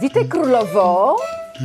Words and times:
Witaj 0.00 0.28
królowo. 0.28 1.16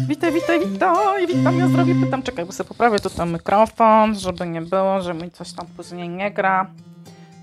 Witaj, 0.07 0.33
witaj, 0.33 0.59
witaj, 0.59 1.27
witam, 1.27 1.60
ja 1.60 1.68
zdrowie 1.68 1.95
pytam. 1.95 2.23
Czekaj, 2.23 2.45
bo 2.45 2.52
sobie 2.52 2.68
poprawię 2.68 2.99
tutaj 2.99 3.27
mikrofon, 3.27 4.15
żeby 4.15 4.47
nie 4.47 4.62
było, 4.62 5.02
że 5.02 5.13
mi 5.13 5.31
coś 5.31 5.54
tam 5.54 5.68
później 5.78 6.10
nie 6.10 6.31
gra. 6.31 6.68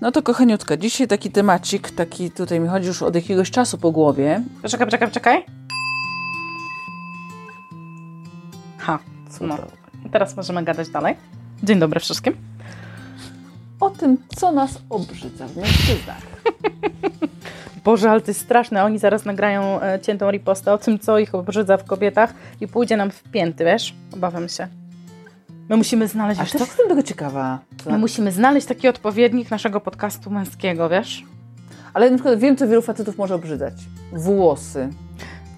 No 0.01 0.11
to 0.11 0.21
kochaniutka, 0.21 0.77
dzisiaj 0.77 1.07
taki 1.07 1.31
temacik, 1.31 1.91
taki 1.91 2.31
tutaj 2.31 2.59
mi 2.59 2.67
chodzi 2.67 2.87
już 2.87 3.01
od 3.01 3.15
jakiegoś 3.15 3.51
czasu 3.51 3.77
po 3.77 3.91
głowie. 3.91 4.43
Czekaj, 4.69 4.87
czekaj, 4.87 5.11
czekaj. 5.11 5.45
Ha, 8.77 8.99
Co 9.29 9.47
no. 9.47 9.57
I 10.05 10.09
teraz 10.09 10.35
możemy 10.37 10.63
gadać 10.63 10.89
dalej. 10.89 11.15
Dzień 11.63 11.79
dobry 11.79 11.99
wszystkim. 11.99 12.33
O 13.79 13.89
tym, 13.89 14.17
co 14.35 14.51
nas 14.51 14.81
obrzydza 14.89 15.47
w 15.47 15.57
mężczyznach. 15.57 16.21
Boże, 17.83 18.11
ale 18.11 18.21
to 18.21 18.27
jest 18.27 18.41
straszne. 18.41 18.83
Oni 18.83 18.99
zaraz 18.99 19.25
nagrają 19.25 19.81
e, 19.81 19.99
ciętą 19.99 20.31
ripostę 20.31 20.73
o 20.73 20.77
tym, 20.77 20.99
co 20.99 21.19
ich 21.19 21.35
obrzydza 21.35 21.77
w 21.77 21.83
kobietach 21.83 22.33
i 22.61 22.67
pójdzie 22.67 22.97
nam 22.97 23.11
w 23.11 23.23
pięty, 23.23 23.65
wiesz? 23.65 23.95
Obawiam 24.13 24.49
się. 24.49 24.67
My 25.69 25.77
musimy 25.77 26.07
znaleźć, 26.07 26.41
A 26.41 26.45
też 26.45 26.53
jestem 26.61 26.87
tego 26.87 27.03
ciekawa. 27.03 27.59
Co? 27.83 27.91
My 27.91 27.97
musimy 27.97 28.31
znaleźć 28.31 28.67
taki 28.67 28.87
odpowiednik 28.87 29.51
naszego 29.51 29.81
podcastu 29.81 30.29
męskiego, 30.29 30.89
wiesz? 30.89 31.23
Ale 31.93 32.09
na 32.11 32.17
przykład 32.17 32.39
wiem, 32.39 32.57
co 32.57 32.67
wielu 32.67 32.81
facetów 32.81 33.17
może 33.17 33.35
obrzydzać. 33.35 33.73
Włosy. 34.11 34.89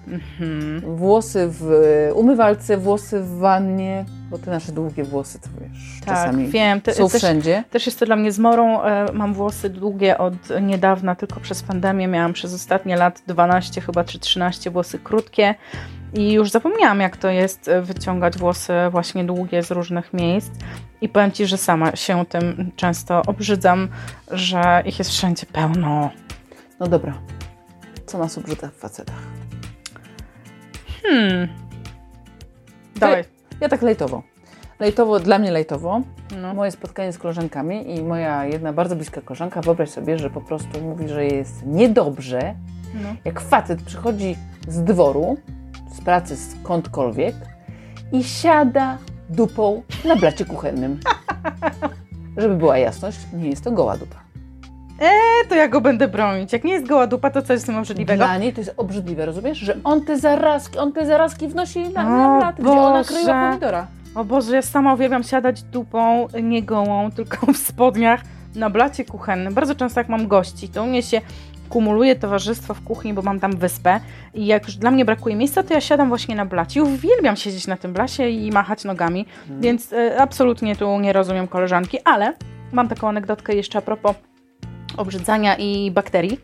Mhm. 0.08 0.96
Włosy 0.96 1.48
w 1.50 1.70
umywalce, 2.14 2.76
włosy 2.76 3.20
w 3.20 3.38
wannie, 3.38 4.04
bo 4.30 4.38
te 4.38 4.50
nasze 4.50 4.72
długie 4.72 5.04
włosy, 5.04 5.40
to 5.40 5.48
wiesz, 5.60 6.00
Tak, 6.04 6.14
czasami 6.14 6.46
wiem. 6.48 6.80
Ty, 6.80 6.92
są 6.92 7.08
też, 7.08 7.22
wszędzie. 7.22 7.64
Też 7.70 7.86
jest 7.86 7.98
to 7.98 8.06
dla 8.06 8.16
mnie 8.16 8.32
zmorą. 8.32 8.82
E, 8.82 9.12
Mam 9.12 9.34
włosy 9.34 9.70
długie 9.70 10.18
od 10.18 10.34
niedawna, 10.62 11.14
tylko 11.14 11.40
przez 11.40 11.62
pandemię 11.62 12.08
miałam 12.08 12.32
przez 12.32 12.54
ostatnie 12.54 12.96
lat 12.96 13.22
12 13.26 13.80
chyba 13.80 14.04
czy 14.04 14.18
13 14.18 14.70
włosy 14.70 14.98
krótkie 14.98 15.54
i 16.14 16.32
już 16.32 16.50
zapomniałam 16.50 17.00
jak 17.00 17.16
to 17.16 17.28
jest 17.28 17.68
e, 17.68 17.82
wyciągać 17.82 18.38
włosy 18.38 18.72
właśnie 18.90 19.24
długie 19.24 19.62
z 19.62 19.70
różnych 19.70 20.12
miejsc 20.12 20.50
i 21.00 21.08
powiem 21.08 21.32
Ci, 21.32 21.46
że 21.46 21.56
sama 21.56 21.96
się 21.96 22.26
tym 22.26 22.72
często 22.76 23.22
obrzydzam, 23.26 23.88
że 24.30 24.82
ich 24.86 24.98
jest 24.98 25.10
wszędzie 25.10 25.46
pełno. 25.46 26.10
No 26.80 26.86
dobra. 26.86 27.18
Co 28.06 28.18
nas 28.18 28.38
obrzydza 28.38 28.68
w 28.68 28.74
facetach? 28.74 29.22
Hmm. 31.02 31.48
Dawaj. 32.96 33.35
Ja 33.60 33.68
tak 33.68 33.82
lejtowo. 33.82 34.22
Lejtowo, 34.80 35.20
dla 35.20 35.38
mnie 35.38 35.50
lejtowo. 35.52 36.00
No. 36.42 36.54
Moje 36.54 36.70
spotkanie 36.70 37.12
z 37.12 37.18
koleżankami 37.18 37.96
i 37.96 38.02
moja 38.02 38.44
jedna 38.44 38.72
bardzo 38.72 38.96
bliska 38.96 39.20
koleżanka, 39.20 39.60
wyobraź 39.60 39.90
sobie, 39.90 40.18
że 40.18 40.30
po 40.30 40.40
prostu 40.40 40.80
mówi, 40.80 41.08
że 41.08 41.24
jest 41.26 41.66
niedobrze, 41.66 42.54
No. 42.94 43.08
jak 43.24 43.40
facet 43.40 43.82
przychodzi 43.82 44.36
z 44.68 44.82
dworu, 44.84 45.36
z 45.94 46.00
pracy 46.00 46.36
skądkolwiek 46.36 47.34
i 48.12 48.24
siada 48.24 48.98
dupą 49.30 49.82
na 50.04 50.16
blacie 50.16 50.44
kuchennym. 50.44 51.00
Żeby 52.36 52.54
była 52.54 52.78
jasność, 52.78 53.18
nie 53.32 53.48
jest 53.48 53.64
to 53.64 53.72
goła 53.72 53.96
dupa. 53.96 54.25
E, 55.00 55.08
to 55.48 55.54
ja 55.54 55.68
go 55.68 55.80
będę 55.80 56.08
bronić. 56.08 56.52
Jak 56.52 56.64
nie 56.64 56.72
jest 56.72 56.86
goła 56.86 57.06
dupa, 57.06 57.30
to 57.30 57.42
co 57.42 57.52
jest 57.52 57.64
z 57.64 57.66
tym 57.66 57.76
obrzydliwego? 57.76 58.24
Dla 58.24 58.38
niej 58.38 58.52
to 58.52 58.60
jest 58.60 58.74
obrzydliwe, 58.76 59.26
rozumiesz? 59.26 59.58
Że 59.58 59.76
on 59.84 60.04
te 60.04 60.18
zarazki, 60.18 60.78
on 60.78 60.92
te 60.92 61.06
zarazki 61.06 61.48
wnosi 61.48 61.88
na, 61.88 62.02
na 62.02 62.38
blat, 62.38 62.56
gdzie 62.60 62.70
ona 62.70 63.04
kryła 63.04 63.48
pomidora. 63.48 63.86
O 64.14 64.24
Boże, 64.24 64.56
ja 64.56 64.62
sama 64.62 64.94
uwielbiam 64.94 65.22
siadać 65.22 65.62
dupą, 65.62 66.28
nie 66.42 66.62
gołą, 66.62 67.10
tylko 67.10 67.46
w 67.52 67.56
spodniach 67.56 68.20
na 68.54 68.70
blacie 68.70 69.04
kuchennym. 69.04 69.54
Bardzo 69.54 69.74
często 69.74 70.00
jak 70.00 70.08
mam 70.08 70.28
gości, 70.28 70.68
to 70.68 70.82
u 70.82 70.86
mnie 70.86 71.02
się 71.02 71.20
kumuluje 71.68 72.16
towarzystwo 72.16 72.74
w 72.74 72.80
kuchni, 72.84 73.14
bo 73.14 73.22
mam 73.22 73.40
tam 73.40 73.56
wyspę 73.56 74.00
i 74.34 74.46
jak 74.46 74.66
już 74.66 74.76
dla 74.76 74.90
mnie 74.90 75.04
brakuje 75.04 75.36
miejsca, 75.36 75.62
to 75.62 75.74
ja 75.74 75.80
siadam 75.80 76.08
właśnie 76.08 76.36
na 76.36 76.44
blacie 76.44 76.80
i 76.80 76.82
uwielbiam 76.82 77.36
siedzieć 77.36 77.66
na 77.66 77.76
tym 77.76 77.92
blacie 77.92 78.30
i 78.30 78.50
machać 78.52 78.84
nogami, 78.84 79.26
więc 79.60 79.92
e, 79.92 80.20
absolutnie 80.20 80.76
tu 80.76 81.00
nie 81.00 81.12
rozumiem 81.12 81.48
koleżanki, 81.48 81.98
ale 82.04 82.34
mam 82.72 82.88
taką 82.88 83.08
anegdotkę 83.08 83.54
jeszcze 83.54 83.78
a 83.78 83.82
propos 83.82 84.16
obrzydzania 84.96 85.56
i 85.56 85.90
bakterii, 85.90 86.40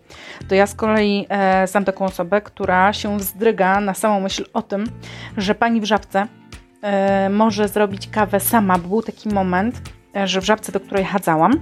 to 0.49 0.55
ja 0.55 0.67
z 0.67 0.75
kolei 0.75 1.27
e, 1.29 1.67
znam 1.67 1.85
taką 1.85 2.05
osobę, 2.05 2.41
która 2.41 2.93
się 2.93 3.19
wzdryga 3.19 3.81
na 3.81 3.95
samą 3.95 4.21
myśl 4.21 4.45
o 4.53 4.63
tym, 4.63 4.85
że 5.37 5.55
pani 5.55 5.81
w 5.81 5.85
żabce 5.85 6.27
e, 6.83 7.31
może 7.31 7.69
zrobić 7.69 8.09
kawę 8.09 8.41
sama, 8.41 8.79
bo 8.79 8.89
był 8.89 9.03
taki 9.03 9.29
moment, 9.29 9.81
e, 10.17 10.29
że 10.29 10.41
w 10.41 10.45
żabce, 10.45 10.73
do 10.73 10.81
której 10.81 11.05
chadzałam, 11.05 11.53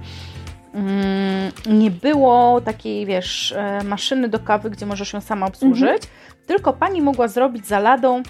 mm, 0.73 1.51
nie 1.65 1.91
było 1.91 2.61
takiej, 2.61 3.05
wiesz, 3.05 3.51
e, 3.51 3.83
maszyny 3.83 4.29
do 4.29 4.39
kawy, 4.39 4.69
gdzie 4.69 4.85
możesz 4.85 5.13
ją 5.13 5.21
sama 5.21 5.45
obsłużyć, 5.45 6.03
tylko 6.47 6.73
pani 6.73 7.01
mogła 7.01 7.27
zrobić 7.27 7.67
za 7.67 7.79
ladą, 7.79 8.23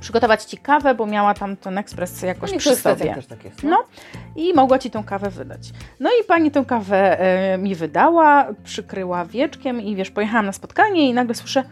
przygotować 0.00 0.44
ci 0.44 0.58
kawę, 0.58 0.94
bo 0.94 1.06
miała 1.06 1.34
tam 1.34 1.56
ten 1.56 1.78
ekspres 1.78 2.22
jakoś 2.22 2.52
No 2.52 2.58
przy 2.58 2.76
sobie. 2.76 3.14
też 3.14 3.26
tak 3.26 3.44
jest. 3.44 3.62
No 3.62 3.84
i 4.36 4.54
mogła 4.54 4.78
ci 4.78 4.90
tą 4.90 5.04
kawę 5.04 5.30
wydać. 5.30 5.70
No 6.00 6.10
i 6.20 6.24
pani 6.24 6.50
tą 6.50 6.64
kawę 6.64 7.20
e, 7.20 7.58
mi 7.58 7.74
wydała, 7.74 8.46
przykryła 8.64 9.24
wieczkiem 9.24 9.80
i 9.80 9.96
wiesz, 9.96 10.10
pojechałam 10.10 10.46
na 10.46 10.52
spotkanie 10.52 11.08
i 11.08 11.14
nagle 11.14 11.34
słyszę, 11.34 11.64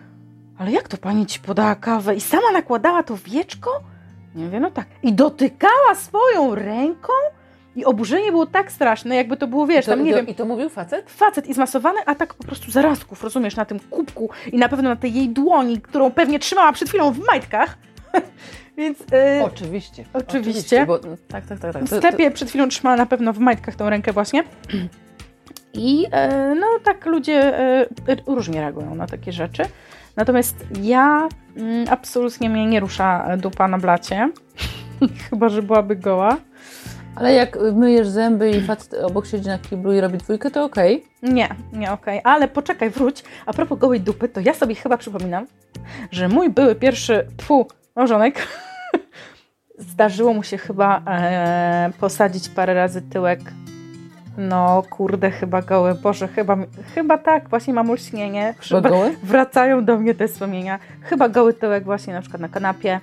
ale 0.58 0.70
jak 0.72 0.88
to 0.88 0.96
pani 0.96 1.26
ci 1.26 1.40
podała 1.40 1.74
kawę 1.74 2.14
i 2.14 2.20
sama 2.20 2.52
nakładała 2.52 3.02
to 3.02 3.16
wieczko? 3.24 3.70
Nie 4.34 4.44
mówię, 4.44 4.60
no 4.60 4.70
tak. 4.70 4.86
I 5.02 5.12
dotykała 5.12 5.94
swoją 5.94 6.54
ręką 6.54 7.12
i 7.76 7.84
oburzenie 7.84 8.30
było 8.30 8.46
tak 8.46 8.72
straszne, 8.72 9.16
jakby 9.16 9.36
to 9.36 9.46
było, 9.46 9.66
wiesz, 9.66 9.84
I 9.84 9.88
to, 9.88 9.92
tam 9.92 10.04
nie 10.04 10.10
i, 10.10 10.12
to, 10.12 10.16
wiem, 10.16 10.28
I 10.28 10.34
to 10.34 10.44
mówił 10.44 10.68
facet? 10.68 11.10
facet 11.10 11.46
i 11.46 11.54
zmasowany, 11.54 11.98
a 12.06 12.14
tak 12.14 12.34
po 12.34 12.44
prostu 12.44 12.70
zarazków, 12.70 13.24
rozumiesz, 13.24 13.56
na 13.56 13.64
tym 13.64 13.80
kubku 13.80 14.30
i 14.52 14.56
na 14.58 14.68
pewno 14.68 14.88
na 14.88 14.96
tej 14.96 15.14
jej 15.14 15.28
dłoni, 15.28 15.80
którą 15.80 16.10
pewnie 16.10 16.38
trzymała 16.38 16.72
przed 16.72 16.88
chwilą 16.88 17.12
w 17.12 17.18
majtkach. 17.26 17.78
Więc 18.78 18.98
e, 19.12 19.44
Oczywiście. 19.44 20.04
Oczywiście. 20.12 20.86
bo, 20.86 20.98
tak, 20.98 21.46
tak, 21.46 21.58
tak. 21.58 21.72
tak. 21.72 21.84
w 21.84 21.96
sklepie 21.96 22.30
przed 22.30 22.48
chwilą 22.48 22.68
trzymała 22.68 22.96
na 22.96 23.06
pewno 23.06 23.32
w 23.32 23.38
majtkach 23.38 23.74
tą 23.74 23.90
rękę 23.90 24.12
właśnie. 24.12 24.44
I 25.74 26.06
e, 26.10 26.54
no 26.54 26.66
tak 26.84 27.06
ludzie 27.06 27.58
e, 27.58 27.86
różnie 28.26 28.60
reagują 28.60 28.94
na 28.94 29.06
takie 29.06 29.32
rzeczy. 29.32 29.62
Natomiast 30.16 30.56
ja 30.82 31.28
mm, 31.56 31.86
absolutnie 31.90 32.50
mnie 32.50 32.66
nie 32.66 32.80
rusza 32.80 33.36
dupa 33.36 33.68
na 33.68 33.78
blacie. 33.78 34.30
Chyba, 35.30 35.48
że 35.48 35.62
byłaby 35.62 35.96
goła. 35.96 36.36
Ale 37.16 37.34
jak 37.34 37.58
myjesz 37.72 38.08
zęby 38.08 38.50
i 38.50 38.60
facet 38.60 38.94
obok 38.94 39.26
siedzi 39.26 39.48
na 39.48 39.58
kiblu 39.58 39.92
i 39.92 40.00
robi 40.00 40.18
dwójkę, 40.18 40.50
to 40.50 40.64
okej. 40.64 41.04
Nie, 41.22 41.48
nie 41.72 41.92
okej. 41.92 42.20
Ale 42.24 42.48
poczekaj, 42.48 42.90
wróć. 42.90 43.24
A 43.46 43.52
propos 43.52 43.78
gołej 43.78 44.00
dupy, 44.00 44.28
to 44.28 44.40
ja 44.40 44.54
sobie 44.54 44.74
chyba 44.74 44.96
przypominam, 44.96 45.46
że 46.10 46.28
mój 46.28 46.50
były 46.50 46.74
pierwszy, 46.74 47.26
tfu, 47.36 47.66
małżonek, 47.98 48.48
zdarzyło 49.78 50.34
mu 50.34 50.42
się 50.42 50.58
chyba 50.58 51.02
e, 51.06 51.90
posadzić 52.00 52.48
parę 52.48 52.74
razy 52.74 53.02
tyłek. 53.02 53.40
No 54.38 54.82
kurde, 54.90 55.30
chyba 55.30 55.62
goły. 55.62 55.94
Boże, 55.94 56.28
chyba, 56.28 56.56
chyba 56.94 57.18
tak, 57.18 57.48
właśnie 57.48 57.74
mam 57.74 57.90
olśnienie. 57.90 58.54
Chyba 58.58 58.88
goły? 58.88 59.16
Wracają 59.22 59.84
do 59.84 59.98
mnie 59.98 60.14
te 60.14 60.28
wspomnienia. 60.28 60.78
Chyba 61.02 61.28
goły 61.28 61.54
tyłek 61.54 61.84
właśnie 61.84 62.12
na 62.12 62.20
przykład 62.20 62.40
na 62.42 62.48
kanapie. 62.48 63.00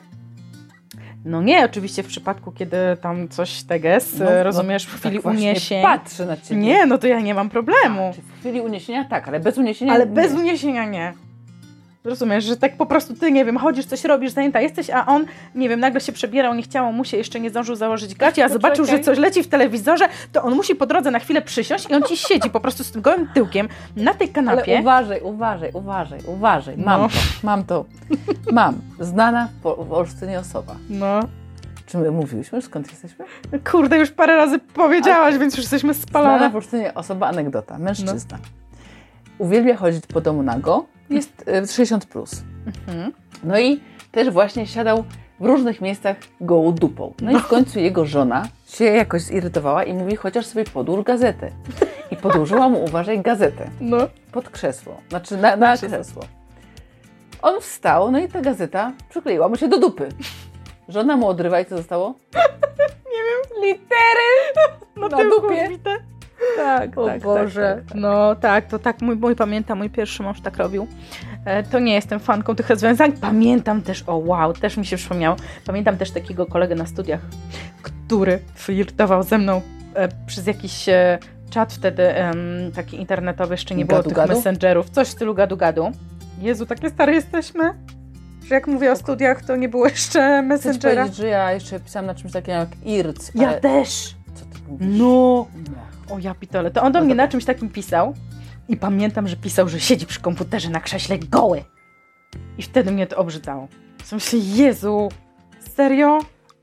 No 1.25 1.41
nie, 1.41 1.65
oczywiście 1.65 2.03
w 2.03 2.07
przypadku, 2.07 2.51
kiedy 2.51 2.77
tam 3.01 3.27
coś 3.29 3.63
teges, 3.63 4.19
No, 4.19 4.25
no, 4.25 4.43
rozumiesz, 4.43 4.85
w 4.85 4.99
chwili 4.99 5.17
tak 5.17 5.25
uniesień. 5.25 5.83
Patrzę 5.83 6.25
na 6.25 6.37
ciebie. 6.37 6.61
Nie, 6.61 6.85
no 6.85 6.97
to 6.97 7.07
ja 7.07 7.19
nie 7.19 7.33
mam 7.33 7.49
problemu. 7.49 8.11
Czy 8.15 8.21
w 8.21 8.39
chwili 8.39 8.61
uniesienia 8.61 9.05
tak, 9.05 9.27
ale 9.27 9.39
bez 9.39 9.57
uniesienia 9.57 9.93
Ale 9.93 10.05
nie. 10.05 10.11
bez 10.11 10.33
uniesienia 10.33 10.85
nie. 10.85 11.13
Rozumiesz, 12.05 12.43
że 12.43 12.57
tak 12.57 12.77
po 12.77 12.85
prostu 12.85 13.13
ty, 13.15 13.31
nie 13.31 13.45
wiem, 13.45 13.57
chodzisz, 13.57 13.85
coś 13.85 14.03
robisz, 14.03 14.31
zajęta 14.31 14.61
jesteś, 14.61 14.89
a 14.89 15.05
on, 15.05 15.25
nie 15.55 15.69
wiem, 15.69 15.79
nagle 15.79 16.01
się 16.01 16.11
przebierał, 16.11 16.53
nie 16.53 16.61
chciało 16.63 16.91
mu 16.91 17.05
się, 17.05 17.17
jeszcze 17.17 17.39
nie 17.39 17.49
zdążył 17.49 17.75
założyć 17.75 18.15
gaci, 18.15 18.41
a 18.41 18.49
zobaczył, 18.49 18.85
że 18.85 18.99
coś 18.99 19.17
leci 19.17 19.43
w 19.43 19.47
telewizorze, 19.47 20.05
to 20.31 20.43
on 20.43 20.55
musi 20.55 20.75
po 20.75 20.85
drodze 20.85 21.11
na 21.11 21.19
chwilę 21.19 21.41
przysiąść 21.41 21.89
i 21.89 21.93
on 21.93 22.03
ci 22.03 22.17
siedzi 22.17 22.49
po 22.49 22.59
prostu 22.59 22.83
z 22.83 22.91
tym 22.91 23.01
gołym 23.01 23.27
tyłkiem 23.33 23.67
na 23.95 24.13
tej 24.13 24.27
Ale 24.27 24.33
kanapie. 24.33 24.77
uważaj, 24.81 25.21
uważaj, 25.21 25.69
uważaj, 25.73 26.19
uważaj. 26.27 26.77
Mam 26.77 27.01
No. 27.01 27.07
to, 27.09 27.13
mam 27.43 27.63
to. 27.63 27.85
Mam. 28.51 28.75
Znana 28.99 29.47
w, 29.59 29.61
Po- 29.63 29.75
w 29.85 29.93
Olsztynie 29.93 30.39
osoba. 30.39 30.75
No, 30.89 31.19
Czy 31.85 31.97
my 31.97 32.11
mówiłyśmy, 32.11 32.61
skąd 32.61 32.91
jesteśmy? 32.91 33.25
kurde, 33.71 33.97
już 33.97 34.11
parę 34.11 34.35
razy 34.35 34.59
powiedziałaś, 34.59 35.37
więc 35.37 35.53
już 35.53 35.63
jesteśmy 35.63 35.93
Znana 35.93 36.07
spalone. 36.07 36.49
w 36.49 36.55
Olsztynie 36.55 36.93
osoba, 36.93 37.27
anegdota, 37.27 37.77
mężczyzna. 37.77 38.37
Uwielbia 39.37 39.75
chodzić 39.75 40.07
po 40.07 40.21
domu 40.21 40.43
nago, 40.43 40.85
jest 41.09 41.43
e, 41.47 41.67
60 41.67 42.05
plus. 42.05 42.43
Mhm. 42.87 43.11
No 43.43 43.59
i 43.59 43.81
też 44.11 44.29
właśnie 44.29 44.67
siadał 44.67 45.03
w 45.39 45.45
różnych 45.45 45.81
miejscach 45.81 46.17
gołą 46.41 46.71
dupą. 46.71 47.13
No 47.21 47.31
i 47.31 47.39
w 47.39 47.47
końcu 47.47 47.79
jego 47.79 48.05
żona 48.05 48.47
się 48.67 48.85
jakoś 48.85 49.21
zirytowała 49.21 49.83
i 49.83 49.93
mówi, 49.93 50.15
chociaż 50.15 50.45
sobie 50.45 50.63
podłóż 50.63 51.03
gazetę. 51.03 51.51
I 52.11 52.15
podłożyła 52.15 52.69
mu, 52.69 52.83
uważaj, 52.83 53.21
gazetę 53.21 53.69
No, 53.81 53.97
pod 54.31 54.49
krzesło, 54.49 55.01
znaczy 55.09 55.37
na, 55.37 55.55
na 55.55 55.77
Krzesło. 55.77 56.23
On 57.41 57.61
wstał, 57.61 58.11
no 58.11 58.19
i 58.19 58.27
ta 58.27 58.41
gazeta 58.41 58.91
przykleiła 59.09 59.49
mu 59.49 59.55
się 59.55 59.67
do 59.67 59.79
dupy. 59.79 60.09
Żona 60.87 61.17
mu 61.17 61.27
odrywa 61.27 61.59
i 61.59 61.65
co 61.65 61.77
zostało? 61.77 62.15
Nie 63.13 63.21
wiem. 63.23 63.63
Litery 63.63 64.75
no 64.95 65.07
Na 65.07 65.17
tyłku 65.17 65.41
dupie. 65.41 65.69
Tak, 66.57 66.97
O 66.97 67.05
tak, 67.05 67.21
Boże. 67.21 67.61
tak, 67.61 67.77
tak, 67.83 67.85
tak. 67.93 67.97
No 68.01 68.35
tak, 68.35 68.65
to 68.67 68.79
tak 68.79 69.01
mój, 69.01 69.15
mój 69.15 69.35
pamiętam, 69.35 69.77
mój 69.77 69.89
pierwszy 69.89 70.23
mąż 70.23 70.41
tak 70.41 70.57
robił. 70.57 70.87
E, 71.45 71.63
to 71.63 71.79
nie 71.79 71.93
jestem 71.93 72.19
fanką 72.19 72.55
tych 72.55 72.69
rozwiązań. 72.69 73.11
Pamiętam 73.11 73.81
też, 73.81 74.03
o 74.07 74.15
wow, 74.17 74.53
też 74.53 74.77
mi 74.77 74.85
się 74.85 74.97
przypomniało. 74.97 75.35
Pamiętam 75.65 75.97
też 75.97 76.11
takiego 76.11 76.45
kolegę 76.45 76.75
na 76.75 76.85
studiach, 76.85 77.19
który 77.81 78.39
flirtował 78.55 79.23
ze 79.23 79.37
mną 79.37 79.61
e, 79.93 80.07
przez 80.27 80.47
jakiś 80.47 80.89
e, 80.89 81.17
czat 81.49 81.73
wtedy 81.73 82.13
taki 82.75 82.97
internetowy, 82.99 83.53
jeszcze 83.53 83.75
nie 83.75 83.85
było 83.85 83.97
Gadu, 83.99 84.09
tych 84.09 84.17
gadu? 84.17 84.33
messengerów, 84.33 84.89
coś 84.89 85.07
w 85.07 85.11
stylu 85.11 85.35
gadu-gadu. 85.35 85.91
Jezu, 86.41 86.65
takie 86.65 86.89
stare 86.89 87.13
jesteśmy, 87.13 87.73
że 88.47 88.55
jak 88.55 88.67
mówię 88.67 88.91
o 88.91 88.95
studiach, 88.95 89.41
to 89.45 89.55
nie 89.55 89.69
było 89.69 89.87
jeszcze 89.87 90.41
messengera. 90.41 90.95
powiedzieć, 90.95 91.15
że 91.17 91.27
ja 91.27 91.51
jeszcze 91.51 91.79
pisałam 91.79 92.05
na 92.05 92.15
czymś 92.15 92.31
takim 92.33 92.53
jak 92.53 92.69
IRC, 92.85 93.31
Ja 93.35 93.47
ale... 93.49 93.59
też. 93.61 94.15
Mówisz? 94.67 94.87
No. 94.99 95.45
No. 96.09 96.15
O 96.15 96.19
ja 96.19 96.35
pitole. 96.35 96.71
To 96.71 96.81
on 96.83 96.91
do 96.91 96.99
No 96.99 97.05
mnie 97.05 97.13
dobra. 97.13 97.25
na 97.25 97.31
czymś 97.31 97.45
takim 97.45 97.69
pisał 97.69 98.13
i 98.69 98.77
pamiętam, 98.77 99.27
że 99.27 99.35
pisał, 99.35 99.69
że 99.69 99.79
siedzi 99.79 100.05
przy 100.05 100.19
komputerze 100.21 100.69
na 100.69 100.79
krześle 100.79 101.17
goły. 101.19 101.63
I 102.57 102.61
wtedy 102.61 102.91
mnie 102.91 103.07
to 103.07 103.17
obrzydzało. 103.17 103.67
W 104.03 104.07
sensie, 104.07 104.37
Jezu, 104.37 105.09
serio? 105.75 106.19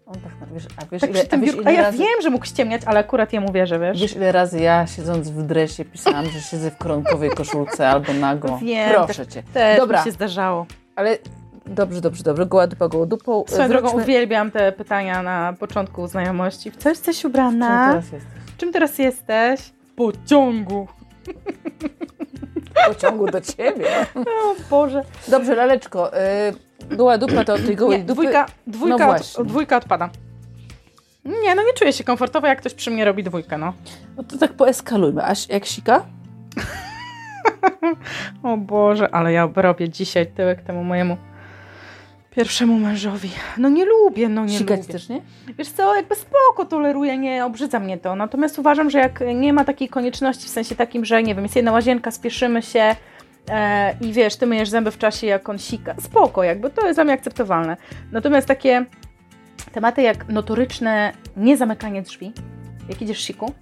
On 0.06 0.14
tak, 0.14 0.32
no, 0.40 0.46
wiesz, 0.54 0.66
a 0.76 0.86
wiesz, 0.86 1.00
Tak 1.00 1.10
ile, 1.10 1.20
a 1.32 1.36
wiesz, 1.36 1.54
ile 1.54 1.66
A 1.66 1.70
ja 1.70 1.82
razy, 1.82 1.98
wiem, 1.98 2.22
że 2.22 2.30
mógł 2.30 2.44
ściemniać, 2.46 2.82
ale 2.86 3.00
akurat 3.00 3.32
jemu 3.32 3.52
wierzę, 3.52 3.78
wiesz? 3.78 4.00
wiesz, 4.00 4.16
ile 4.16 4.32
razy 4.32 4.60
ja 4.60 4.86
siedząc 4.86 5.30
w 5.30 5.42
dresie 5.42 5.84
pisałam, 5.84 6.24
że 6.30 6.40
siedzę 6.40 6.70
w 6.70 6.76
koronkowej 6.78 7.30
koszulce 7.30 7.88
albo 7.88 8.12
nago. 8.12 8.58
Wiem, 8.58 9.04
Proszę 9.04 9.26
cię. 9.26 9.42
Też 9.54 9.78
Dobra. 9.78 9.98
mi 9.98 10.04
się 10.04 10.12
zdarzało. 10.12 10.66
Ale 10.96 11.18
dobrze, 11.66 12.00
dobrze, 12.00 12.22
dobrze. 12.24 12.46
Goła 12.46 12.66
dupa, 12.66 12.88
goła 12.88 13.06
dupą. 13.06 13.44
Swoją 13.48 13.68
drogą 13.68 13.88
Wróćmy- 13.88 14.02
uwielbiam 14.02 14.50
te 14.50 14.72
pytania 14.72 15.22
na 15.22 15.54
początku 15.60 16.06
znajomości. 16.06 16.70
W 16.70 16.76
co 16.76 16.88
jesteś 16.88 17.20
Czym 17.20 17.30
ubrana? 17.30 17.88
teraz 17.88 18.12
jesteś? 18.12 18.32
Czym 18.58 18.72
teraz 18.72 18.98
jesteś? 18.98 19.60
W 19.60 19.94
pociągu. 19.94 20.88
W 22.70 22.86
pociągu 22.94 23.26
do 23.30 23.40
ciebie. 23.40 23.86
O 24.14 24.54
Boże. 24.70 25.02
Dobrze, 25.28 25.54
laleczko. 25.54 26.10
Y, 26.90 26.96
goła 26.96 27.18
dupa 27.18 27.44
to 27.44 27.54
od 27.54 27.66
tej 27.66 27.76
gołej 27.76 27.98
Nie, 27.98 28.04
dupy. 28.04 28.12
dwójka, 28.22 28.46
dwójka, 28.66 29.06
No 29.06 29.12
od, 29.40 29.46
dwójka 29.48 29.76
odpada. 29.76 30.10
Nie, 31.24 31.54
no 31.54 31.62
nie 31.62 31.72
czuję 31.72 31.92
się 31.92 32.04
komfortowo, 32.04 32.46
jak 32.46 32.58
ktoś 32.60 32.74
przy 32.74 32.90
mnie 32.90 33.04
robi 33.04 33.22
dwójkę, 33.24 33.58
no. 33.58 33.72
No 34.16 34.22
to 34.22 34.38
tak 34.38 34.52
poeskalujmy. 34.52 35.24
A 35.24 35.32
jak 35.48 35.66
sika? 35.66 36.02
O 38.42 38.56
Boże, 38.56 39.14
ale 39.14 39.32
ja 39.32 39.48
robię 39.56 39.88
dzisiaj 39.88 40.26
tyłek 40.26 40.62
temu 40.62 40.84
mojemu 40.84 41.16
pierwszemu 42.36 42.78
mężowi. 42.78 43.30
No 43.58 43.68
nie 43.68 43.84
lubię, 43.84 44.28
no 44.28 44.44
nie 44.44 44.58
Sikać 44.58 44.80
lubię. 44.80 44.92
też 44.92 45.08
nie? 45.08 45.20
Wiesz 45.58 45.68
co, 45.68 45.96
jakby 45.96 46.14
spoko 46.14 46.64
toleruję, 46.64 47.18
nie 47.18 47.44
obrzydza 47.44 47.78
mnie 47.78 47.98
to. 47.98 48.16
Natomiast 48.16 48.58
uważam, 48.58 48.90
że 48.90 48.98
jak 48.98 49.20
nie 49.34 49.52
ma 49.52 49.64
takiej 49.64 49.88
konieczności, 49.88 50.46
w 50.46 50.50
sensie 50.50 50.74
takim, 50.76 51.04
że 51.04 51.22
nie 51.22 51.34
wiem, 51.34 51.44
jest 51.44 51.56
jedna 51.56 51.72
łazienka, 51.72 52.10
spieszymy 52.10 52.62
się 52.62 52.96
e, 53.50 53.94
i 54.00 54.12
wiesz, 54.12 54.36
ty 54.36 54.46
myjesz 54.46 54.68
zęby 54.68 54.90
w 54.90 54.98
czasie, 54.98 55.26
jak 55.26 55.48
on 55.48 55.58
sika. 55.58 55.94
Spoko, 56.00 56.42
jakby 56.42 56.70
to 56.70 56.86
jest 56.86 56.96
dla 56.96 57.04
mnie 57.04 57.12
akceptowalne. 57.12 57.76
Natomiast 58.12 58.48
takie 58.48 58.84
tematy 59.72 60.02
jak 60.02 60.28
notoryczne 60.28 61.12
niezamykanie 61.36 62.02
drzwi, 62.02 62.32
jak 62.88 63.02
idziesz 63.02 63.20
siku, 63.20 63.52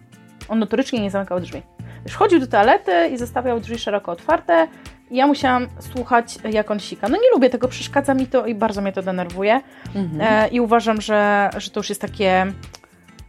on 0.48 0.58
notorycznie 0.58 1.00
nie 1.00 1.10
zamykał 1.10 1.40
drzwi. 1.40 1.62
Wiesz, 2.06 2.16
chodził 2.16 2.40
do 2.40 2.46
toalety 2.46 2.92
i 3.12 3.16
zostawiał 3.18 3.60
drzwi 3.60 3.78
szeroko 3.78 4.12
otwarte 4.12 4.68
ja 5.10 5.26
musiałam 5.26 5.66
słuchać, 5.80 6.38
jak 6.52 6.70
on 6.70 6.80
sika. 6.80 7.08
No 7.08 7.16
nie 7.16 7.30
lubię 7.34 7.50
tego, 7.50 7.68
przeszkadza 7.68 8.14
mi 8.14 8.26
to 8.26 8.46
i 8.46 8.54
bardzo 8.54 8.82
mnie 8.82 8.92
to 8.92 9.02
denerwuje. 9.02 9.60
Mhm. 9.94 10.20
E, 10.20 10.48
I 10.48 10.60
uważam, 10.60 11.00
że, 11.00 11.50
że 11.56 11.70
to 11.70 11.80
już 11.80 11.88
jest 11.88 12.00
takie, 12.00 12.46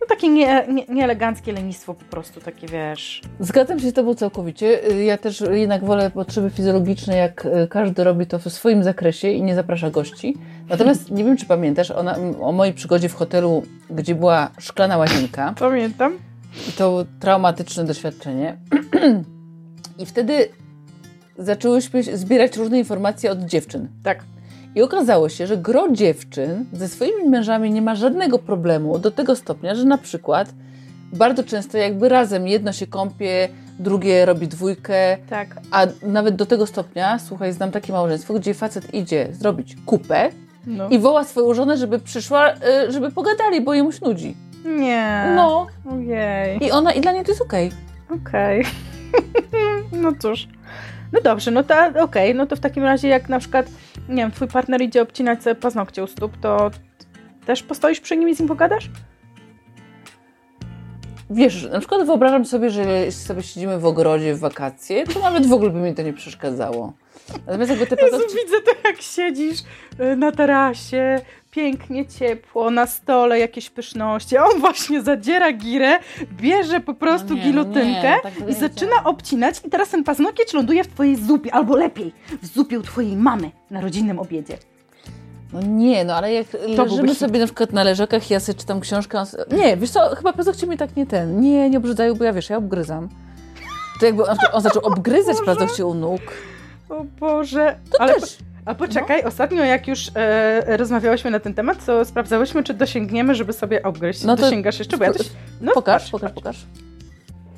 no 0.01 0.07
takie 0.09 0.29
nie, 0.29 0.65
nie, 0.67 0.85
nieeleganckie 0.89 1.53
lenistwo 1.53 1.93
po 1.93 2.05
prostu, 2.05 2.41
takie 2.41 2.67
wiesz. 2.67 3.21
Zgadzam 3.39 3.79
się 3.79 3.89
z 3.89 3.93
Tobą 3.93 4.15
całkowicie. 4.15 4.91
Y, 4.91 5.03
Ja 5.03 5.17
też 5.17 5.43
jednak 5.51 5.83
wolę 5.85 6.11
potrzeby 6.11 6.49
fizjologiczne, 6.49 7.15
jak 7.15 7.45
y, 7.45 7.67
każdy 7.67 8.03
robi 8.03 8.25
to 8.25 8.39
w 8.39 8.49
swoim 8.49 8.83
zakresie 8.83 9.27
i 9.31 9.43
nie 9.43 9.55
zaprasza 9.55 9.89
gości. 9.89 10.37
Natomiast 10.69 11.11
nie 11.11 11.23
wiem, 11.23 11.37
czy 11.37 11.45
pamiętasz 11.45 11.91
o, 11.91 12.03
na, 12.03 12.15
o 12.41 12.51
mojej 12.51 12.73
przygodzie 12.73 13.09
w 13.09 13.13
hotelu, 13.15 13.63
gdzie 13.89 14.15
była 14.15 14.51
szklana 14.59 14.97
łazienka. 14.97 15.53
Pamiętam. 15.59 16.17
I 16.69 16.71
to 16.71 17.05
traumatyczne 17.19 17.85
doświadczenie. 17.85 18.57
I 19.99 20.05
wtedy 20.05 20.49
zaczęłyśmy 21.45 22.03
zbierać 22.03 22.57
różne 22.57 22.79
informacje 22.79 23.31
od 23.31 23.39
dziewczyn. 23.45 23.87
Tak. 24.03 24.23
I 24.75 24.81
okazało 24.81 25.29
się, 25.29 25.47
że 25.47 25.57
gro 25.57 25.87
dziewczyn 25.91 26.65
ze 26.73 26.87
swoimi 26.87 27.29
mężami 27.29 27.71
nie 27.71 27.81
ma 27.81 27.95
żadnego 27.95 28.39
problemu 28.39 28.99
do 28.99 29.11
tego 29.11 29.35
stopnia, 29.35 29.75
że 29.75 29.85
na 29.85 29.97
przykład 29.97 30.53
bardzo 31.13 31.43
często 31.43 31.77
jakby 31.77 32.09
razem 32.09 32.47
jedno 32.47 32.71
się 32.73 32.87
kąpie, 32.87 33.49
drugie 33.79 34.25
robi 34.25 34.47
dwójkę, 34.47 35.17
Tak. 35.29 35.47
a 35.71 35.87
nawet 36.03 36.35
do 36.35 36.45
tego 36.45 36.65
stopnia, 36.67 37.19
słuchaj, 37.19 37.53
znam 37.53 37.71
takie 37.71 37.93
małżeństwo, 37.93 38.33
gdzie 38.33 38.53
facet 38.53 38.93
idzie 38.93 39.27
zrobić 39.31 39.75
kupę 39.85 40.29
No. 40.67 40.89
i 40.89 40.99
woła 40.99 41.23
swoją 41.23 41.53
żonę, 41.53 41.77
żeby 41.77 41.99
przyszła, 41.99 42.49
y, 42.51 42.91
żeby 42.91 43.11
pogadali, 43.11 43.61
bo 43.61 43.73
jemu 43.73 43.91
się 43.91 43.99
nudzi. 44.05 44.35
Nie. 44.65 45.33
No. 45.35 45.67
Ojej. 45.91 46.63
I 46.65 46.71
ona, 46.71 46.91
i 46.93 47.01
dla 47.01 47.11
niej 47.11 47.23
to 47.23 47.31
jest 47.31 47.41
okej. 47.41 47.71
Okej. 48.21 48.63
no 50.01 50.11
cóż. 50.19 50.47
No 51.13 51.21
dobrze, 51.21 51.51
no 51.51 51.63
to 51.63 51.75
okej, 52.03 52.35
no 52.35 52.45
to 52.45 52.55
w 52.55 52.59
takim 52.59 52.83
razie 52.83 53.07
jak 53.07 53.29
na 53.29 53.39
przykład, 53.39 53.65
nie 54.09 54.15
wiem, 54.15 54.31
twój 54.31 54.47
partner 54.47 54.81
idzie 54.81 55.01
obcinać 55.01 55.43
sobie 55.43 55.55
paznokcie 55.55 56.03
u 56.03 56.07
stóp, 56.07 56.37
to 56.37 56.71
też 57.45 57.63
postoisz 57.63 57.99
przy 57.99 58.17
nim 58.17 58.29
i 58.29 58.35
z 58.35 58.39
nim 58.39 58.47
pogadasz? 58.47 58.89
Wiesz, 61.33 61.67
na 61.71 61.79
przykład 61.79 62.05
wyobrażam 62.05 62.45
sobie, 62.45 62.69
że 62.69 63.11
sobie 63.11 63.43
siedzimy 63.43 63.79
w 63.79 63.85
ogrodzie 63.85 64.35
w 64.35 64.39
wakacje, 64.39 65.07
to 65.07 65.19
nawet 65.19 65.47
w 65.47 65.53
ogóle 65.53 65.69
by 65.69 65.79
mi 65.79 65.95
to 65.95 66.01
nie 66.01 66.13
przeszkadzało. 66.13 66.93
Natomiast 67.47 67.71
jakby 67.71 67.95
Jezu, 68.05 68.17
widzę 68.17 68.61
to 68.61 68.71
jak 68.89 69.01
siedzisz 69.01 69.59
y, 69.59 70.15
na 70.15 70.31
tarasie, 70.31 71.21
pięknie 71.51 72.05
ciepło, 72.05 72.71
na 72.71 72.87
stole 72.87 73.39
jakieś 73.39 73.69
pyszności, 73.69 74.37
a 74.37 74.43
on 74.45 74.59
właśnie 74.59 75.01
zadziera 75.01 75.51
girę, 75.51 75.99
bierze 76.33 76.79
po 76.79 76.93
prostu 76.93 77.29
No 77.29 77.35
nie, 77.35 77.41
gilotynkę 77.41 78.09
no 78.23 78.29
nie, 78.29 78.39
tak 78.39 78.49
i 78.49 78.53
zaczyna 78.53 79.03
obcinać 79.03 79.61
i 79.65 79.69
teraz 79.69 79.89
ten 79.89 80.03
paznokieć 80.03 80.53
ląduje 80.53 80.83
w 80.83 80.87
twojej 80.87 81.15
zupie, 81.15 81.53
albo 81.53 81.75
lepiej, 81.75 82.13
w 82.41 82.47
zupie 82.47 82.79
u 82.79 82.81
twojej 82.81 83.15
mamy 83.15 83.51
na 83.71 83.81
rodzinnym 83.81 84.19
obiedzie. 84.19 84.57
No 85.53 85.61
nie, 85.61 86.05
no 86.05 86.15
ale 86.15 86.33
jak 86.33 86.47
byłby 86.51 86.83
leżymy 86.91 87.15
sobie 87.15 87.39
na 87.39 87.45
przykład 87.45 87.73
na 87.73 87.83
leżakach, 87.83 88.29
ja 88.29 88.39
sobie 88.39 88.59
czytam 88.59 88.79
książkę, 88.79 89.23
nie, 89.51 89.77
wiesz 89.77 89.89
co, 89.89 90.15
chyba 90.15 90.33
paznokcie 90.33 90.67
mi 90.67 90.77
tak 90.77 90.95
nie 90.95 91.05
ten, 91.05 91.41
nie, 91.41 91.69
nie 91.69 91.77
obrzydzają, 91.77 92.15
bo 92.15 92.23
ja 92.23 92.33
wiesz, 92.33 92.49
ja 92.49 92.57
obgryzam. 92.57 93.09
To 93.99 94.05
jakby 94.05 94.27
on, 94.27 94.37
on 94.51 94.61
zaczął 94.61 94.81
obgryzać 94.93 95.37
paznokcie 95.45 95.85
u 95.85 95.93
nóg, 95.93 96.21
O 96.89 97.03
Boże. 97.19 97.75
to 97.91 98.01
Ale 98.01 98.13
też. 98.13 98.37
A 98.65 98.75
poczekaj, 98.75 99.23
ostatnio 99.23 99.63
jak 99.63 99.87
już 99.87 100.11
e, 100.15 100.77
rozmawiałyśmy 100.77 101.31
na 101.31 101.39
ten 101.39 101.53
temat, 101.53 101.85
to 101.85 102.05
sprawdzałyśmy, 102.05 102.63
czy 102.63 102.73
dosięgniemy, 102.73 103.35
żeby 103.35 103.53
sobie 103.53 103.83
obgryźć. 103.83 104.23
No 104.23 104.35
to 104.35 104.41
Dosięgasz 104.41 104.79
jeszcze, 104.79 104.97
bo 104.97 105.03
ja 105.03 105.13
też... 105.13 105.29
No, 105.61 105.71
pokaż, 105.73 106.01
patrz, 106.01 106.11
pokaż, 106.11 106.31
patrz. 106.31 106.35
pokaż. 106.35 106.65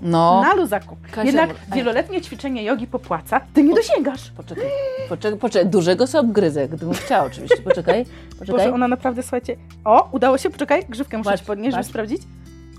No, 0.04 0.42
Na 0.42 0.54
luzaku. 0.56 0.98
Kasia, 1.12 1.24
Jednak 1.24 1.50
a- 1.72 1.76
wieloletnie 1.76 2.22
ćwiczenie 2.22 2.64
jogi 2.64 2.88
popłaca, 2.88 3.42
ty 3.54 3.64
nie 3.64 3.76
dosięgasz. 3.76 4.32
poczekaj, 4.38 4.66
poczekaj, 5.10 5.40
poczekaj, 5.40 5.70
dużego 5.70 6.08
sobie 6.08 6.20
obgryzę, 6.28 6.68
gdybym 6.68 6.94
chciała 6.94 7.24
oczywiście, 7.26 7.58
poczekaj, 7.58 8.06
poczekaj. 8.40 8.58
Boże, 8.66 8.74
ona 8.74 8.88
naprawdę, 8.88 9.22
słuchajcie... 9.24 9.56
O, 9.86 10.10
udało 10.12 10.38
się, 10.38 10.50
poczekaj, 10.50 10.86
grzywkę 10.90 11.18
muszę 11.18 11.30
Patrz, 11.30 11.42
ci 11.44 11.48
podnieść, 11.48 11.72
żeby 11.72 11.84
sprawdzić. 11.84 12.22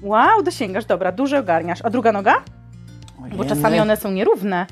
Wow, 0.03 0.43
dosięgasz, 0.43 0.85
dobra, 0.85 1.13
duże 1.13 1.39
ogarniasz. 1.39 1.79
A 1.85 1.91
druga 1.91 2.13
noga? 2.13 2.35
Bo 3.19 3.25
Ojej, 3.41 3.49
czasami 3.49 3.81
one 3.81 3.97
są 3.97 4.11
nierówne. 4.11 4.67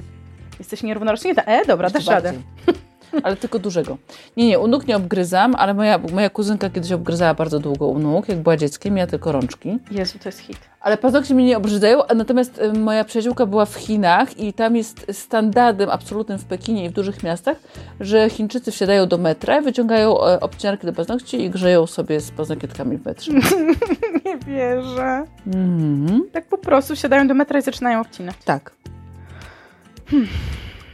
Jesteś 0.58 0.82
nierówno 0.82 1.10
rozciągnięta. 1.10 1.52
E, 1.52 1.64
dobra, 1.66 1.86
Jeszcze 1.86 1.98
dasz 1.98 2.06
radę. 2.06 2.32
bardziej. 2.32 2.82
Ale 3.22 3.36
tylko 3.36 3.58
dużego. 3.58 3.98
Nie, 4.36 4.48
nie, 4.48 4.58
u 4.58 4.68
nóg 4.68 4.86
nie 4.86 4.96
obgryzam, 4.96 5.54
ale 5.54 5.74
moja, 5.74 5.98
moja 6.12 6.30
kuzynka 6.30 6.70
kiedyś 6.70 6.92
obgryzała 6.92 7.34
bardzo 7.34 7.58
długo 7.58 7.86
u 7.86 7.98
nóg, 7.98 8.28
jak 8.28 8.38
była 8.38 8.56
dzieckiem, 8.56 8.96
ja 8.96 9.06
tylko 9.06 9.32
rączki. 9.32 9.78
Jezu, 9.90 10.18
to 10.18 10.28
jest 10.28 10.38
hit. 10.38 10.58
Ale 10.80 10.98
paznokcie 10.98 11.34
mnie 11.34 11.44
nie 11.44 11.56
obrzydzają, 11.56 12.00
natomiast 12.16 12.58
y, 12.58 12.72
moja 12.72 13.04
przyjaciółka 13.04 13.46
była 13.46 13.64
w 13.64 13.74
Chinach 13.74 14.38
i 14.38 14.52
tam 14.52 14.76
jest 14.76 15.06
standardem 15.12 15.90
absolutnym 15.90 16.38
w 16.38 16.44
Pekinie 16.44 16.84
i 16.84 16.88
w 16.88 16.92
dużych 16.92 17.22
miastach, 17.22 17.56
że 18.00 18.30
Chińczycy 18.30 18.72
wsiadają 18.72 19.06
do 19.06 19.18
metra, 19.18 19.60
wyciągają 19.60 20.24
e, 20.24 20.40
obcinarki 20.40 20.86
do 20.86 20.92
paznokci 20.92 21.42
i 21.42 21.50
grzeją 21.50 21.86
sobie 21.86 22.20
z 22.20 22.30
paznokietkami 22.30 22.96
w 22.96 23.06
metrze. 23.06 23.32
Nie 24.24 24.38
wierzę. 24.38 25.24
Mhm. 25.46 26.22
Tak 26.32 26.46
po 26.46 26.58
prostu 26.58 26.96
siadają 26.96 27.28
do 27.28 27.34
metra 27.34 27.58
i 27.58 27.62
zaczynają 27.62 28.00
obcinać. 28.00 28.36
Tak. 28.44 28.72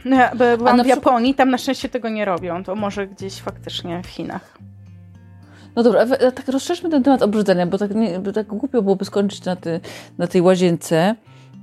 No, 0.09 0.15
ja 0.15 0.35
byłam 0.57 0.83
w 0.83 0.87
Japonii, 0.87 1.35
tam 1.35 1.49
na 1.49 1.57
szczęście 1.57 1.89
tego 1.89 2.09
nie 2.09 2.25
robią. 2.25 2.63
To 2.63 2.75
może 2.75 3.07
gdzieś 3.07 3.33
faktycznie 3.41 4.01
w 4.03 4.07
Chinach. 4.07 4.57
No 5.75 5.83
dobra, 5.83 6.05
tak 6.31 6.47
rozszerzmy 6.47 6.89
ten 6.89 7.03
temat 7.03 7.21
obrzydzania, 7.21 7.65
bo 7.65 7.77
tak, 7.77 7.95
nie, 7.95 8.19
bo 8.19 8.31
tak 8.31 8.47
głupio 8.47 8.81
byłoby 8.81 9.05
skończyć 9.05 9.45
na, 9.45 9.55
ty, 9.55 9.79
na 10.17 10.27
tej 10.27 10.41
łazience. 10.41 11.15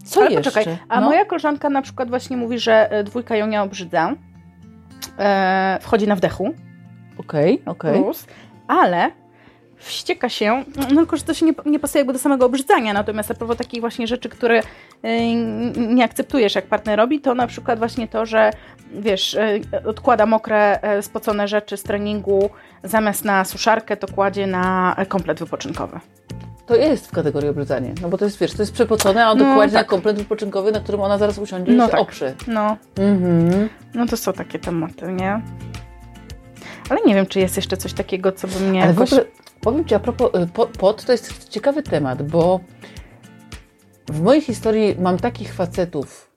Co 0.05 0.21
Ale 0.21 0.31
jeszcze? 0.31 0.51
poczekaj, 0.51 0.79
a 0.89 1.01
No. 1.01 1.07
moja 1.07 1.25
koleżanka 1.25 1.71
na 1.71 1.83
przykład 1.83 2.09
właśnie 2.09 2.37
mówi, 2.37 2.59
że 2.59 2.91
e, 2.93 3.05
dwójka 3.05 3.37
ją 3.37 3.47
nie 3.47 3.63
obrzydza. 3.63 4.15
E, 5.19 5.79
wchodzi 5.83 6.09
na 6.09 6.17
wdechu, 6.17 6.55
Okej, 7.19 7.63
okej. 7.67 8.03
plus, 8.03 8.27
ale 8.69 9.11
wścieka 9.77 10.29
się, 10.29 10.65
no 10.77 10.87
tylko, 10.87 11.17
że 11.17 11.23
to 11.23 11.35
się 11.35 11.47
nie, 11.47 11.53
nie 11.67 11.79
pasuje 11.79 12.01
jakby 12.01 12.13
do 12.13 12.19
samego 12.19 12.47
obrzydzania, 12.47 12.93
natomiast 12.93 13.31
a 13.31 13.35
propos 13.35 13.57
takich 13.57 13.81
właśnie 13.81 14.07
rzeczy, 14.07 14.29
które 14.29 14.63
nie 15.77 16.05
akceptujesz, 16.05 16.55
jak 16.55 16.67
partner 16.67 16.99
robi, 16.99 17.21
to 17.21 17.35
na 17.35 17.47
przykład 17.47 17.79
właśnie 17.79 18.09
to, 18.09 18.27
że 18.27 18.51
wiesz, 18.93 19.35
y, 19.35 19.61
odkłada 19.87 20.27
mokre, 20.27 20.79
y, 20.99 21.03
spocone 21.03 21.49
rzeczy 21.49 21.77
z 21.77 21.83
treningu, 21.83 22.51
zamiast 22.85 23.25
na 23.25 23.45
suszarkę, 23.45 23.97
to 23.97 24.07
kładzie 24.15 24.47
na 24.47 24.97
komplet 25.09 25.39
wypoczynkowy. 25.39 26.01
To 26.67 26.77
jest 26.77 27.09
w 27.09 27.13
kategorii 27.13 27.49
obryzanie, 27.49 27.95
no 28.03 28.09
bo 28.09 28.19
to 28.19 28.25
jest, 28.25 28.39
wiesz, 28.39 28.53
to 28.53 28.63
jest 28.63 28.73
przepocone, 28.73 29.27
a 29.27 29.31
on 29.31 29.39
no, 29.39 29.45
dokładnie 29.45 29.73
tak. 29.73 29.87
na 29.87 29.91
komplet 29.91 30.17
wypoczynkowy, 30.17 30.73
na 30.73 30.81
którym 30.81 31.01
ona 31.01 31.19
zaraz 31.19 31.39
usiądzie 31.39 31.73
no 31.73 31.85
i 31.85 31.87
się 31.87 31.93
tak. 31.93 32.01
oprze. 32.01 32.35
No. 32.47 32.77
Mhm. 32.99 33.69
No 33.95 34.07
to 34.07 34.17
są 34.17 34.33
takie 34.33 34.59
tematy, 34.59 35.13
nie? 35.13 35.41
Ale 36.89 37.01
nie 37.07 37.15
wiem, 37.15 37.27
czy 37.27 37.41
jest 37.41 37.57
jeszcze 37.57 37.77
coś 37.77 37.93
takiego, 37.93 38.33
co 38.33 38.49
by 38.49 38.61
mnie... 38.61 38.83
Ale 38.83 38.93
jakoś... 38.93 39.11
w 39.11 39.13
ogóle, 39.13 39.29
powiem 39.61 39.85
Ci, 39.85 39.95
a 39.95 39.99
propos 39.99 40.31
pot, 40.79 41.05
to 41.05 41.13
jest 41.13 41.49
ciekawy 41.49 41.83
temat, 41.83 42.23
bo 42.23 42.61
w 44.09 44.23
mojej 44.23 44.43
historii 44.43 44.97
mam 44.99 45.19
takich 45.19 45.55
facetów, 45.55 46.31